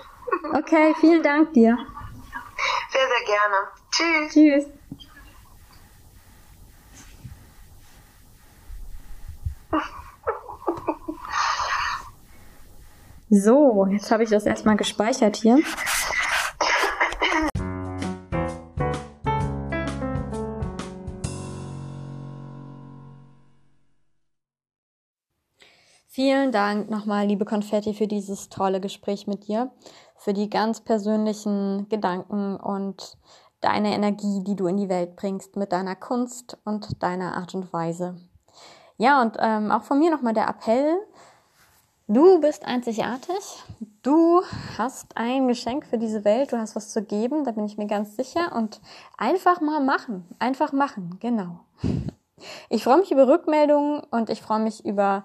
Okay, 0.53 0.95
vielen 1.01 1.21
Dank 1.21 1.51
dir. 1.51 1.77
Sehr, 2.89 3.01
sehr 3.01 3.25
gerne. 3.25 3.67
Tschüss. 3.91 4.33
Tschüss. 4.33 4.65
So, 13.33 13.85
jetzt 13.85 14.11
habe 14.11 14.23
ich 14.23 14.29
das 14.29 14.45
erstmal 14.45 14.75
gespeichert 14.75 15.37
hier. 15.37 15.57
Vielen 26.07 26.51
Dank 26.51 26.89
nochmal, 26.89 27.25
liebe 27.25 27.45
Konfetti, 27.45 27.93
für 27.93 28.07
dieses 28.07 28.49
tolle 28.49 28.81
Gespräch 28.81 29.27
mit 29.27 29.47
dir, 29.47 29.71
für 30.17 30.33
die 30.33 30.49
ganz 30.49 30.81
persönlichen 30.81 31.87
Gedanken 31.87 32.57
und 32.57 33.17
deine 33.61 33.93
Energie, 33.95 34.43
die 34.43 34.57
du 34.57 34.67
in 34.67 34.75
die 34.75 34.89
Welt 34.89 35.15
bringst 35.15 35.55
mit 35.55 35.71
deiner 35.71 35.95
Kunst 35.95 36.57
und 36.65 37.01
deiner 37.01 37.37
Art 37.37 37.55
und 37.55 37.71
Weise. 37.71 38.17
Ja, 38.97 39.21
und 39.21 39.37
ähm, 39.39 39.71
auch 39.71 39.83
von 39.83 39.99
mir 39.99 40.11
nochmal 40.11 40.33
der 40.33 40.49
Appell, 40.49 40.99
Du 42.13 42.41
bist 42.41 42.65
einzigartig. 42.65 43.63
Du 44.01 44.41
hast 44.77 45.15
ein 45.15 45.47
Geschenk 45.47 45.85
für 45.85 45.97
diese 45.97 46.25
Welt. 46.25 46.51
Du 46.51 46.57
hast 46.57 46.75
was 46.75 46.89
zu 46.89 47.01
geben. 47.03 47.45
Da 47.45 47.51
bin 47.51 47.63
ich 47.63 47.77
mir 47.77 47.87
ganz 47.87 48.17
sicher. 48.17 48.53
Und 48.53 48.81
einfach 49.17 49.61
mal 49.61 49.79
machen. 49.79 50.27
Einfach 50.37 50.73
machen. 50.73 51.15
Genau. 51.21 51.61
Ich 52.67 52.83
freue 52.83 52.97
mich 52.97 53.13
über 53.13 53.29
Rückmeldungen 53.29 54.01
und 54.11 54.29
ich 54.29 54.41
freue 54.41 54.59
mich 54.59 54.83
über, 54.83 55.23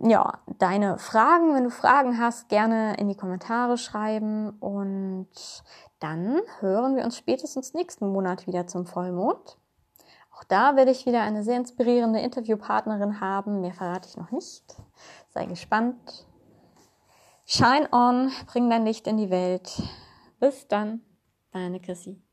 ja, 0.00 0.40
deine 0.58 0.98
Fragen. 0.98 1.54
Wenn 1.54 1.62
du 1.62 1.70
Fragen 1.70 2.18
hast, 2.18 2.48
gerne 2.48 2.96
in 2.96 3.06
die 3.08 3.16
Kommentare 3.16 3.78
schreiben. 3.78 4.50
Und 4.58 5.28
dann 6.00 6.40
hören 6.58 6.96
wir 6.96 7.04
uns 7.04 7.16
spätestens 7.16 7.72
nächsten 7.72 8.08
Monat 8.08 8.48
wieder 8.48 8.66
zum 8.66 8.84
Vollmond. 8.84 9.58
Auch 10.36 10.42
da 10.42 10.74
werde 10.74 10.90
ich 10.90 11.06
wieder 11.06 11.22
eine 11.22 11.44
sehr 11.44 11.56
inspirierende 11.56 12.18
Interviewpartnerin 12.18 13.20
haben. 13.20 13.60
Mehr 13.60 13.74
verrate 13.74 14.08
ich 14.08 14.16
noch 14.16 14.32
nicht. 14.32 14.64
Sei 15.34 15.46
gespannt. 15.46 16.28
Shine 17.44 17.88
on, 17.90 18.30
bring 18.46 18.70
dein 18.70 18.86
Licht 18.86 19.08
in 19.08 19.16
die 19.16 19.30
Welt. 19.30 19.82
Bis 20.38 20.68
dann, 20.68 21.02
deine 21.50 21.80
Chrissy. 21.80 22.23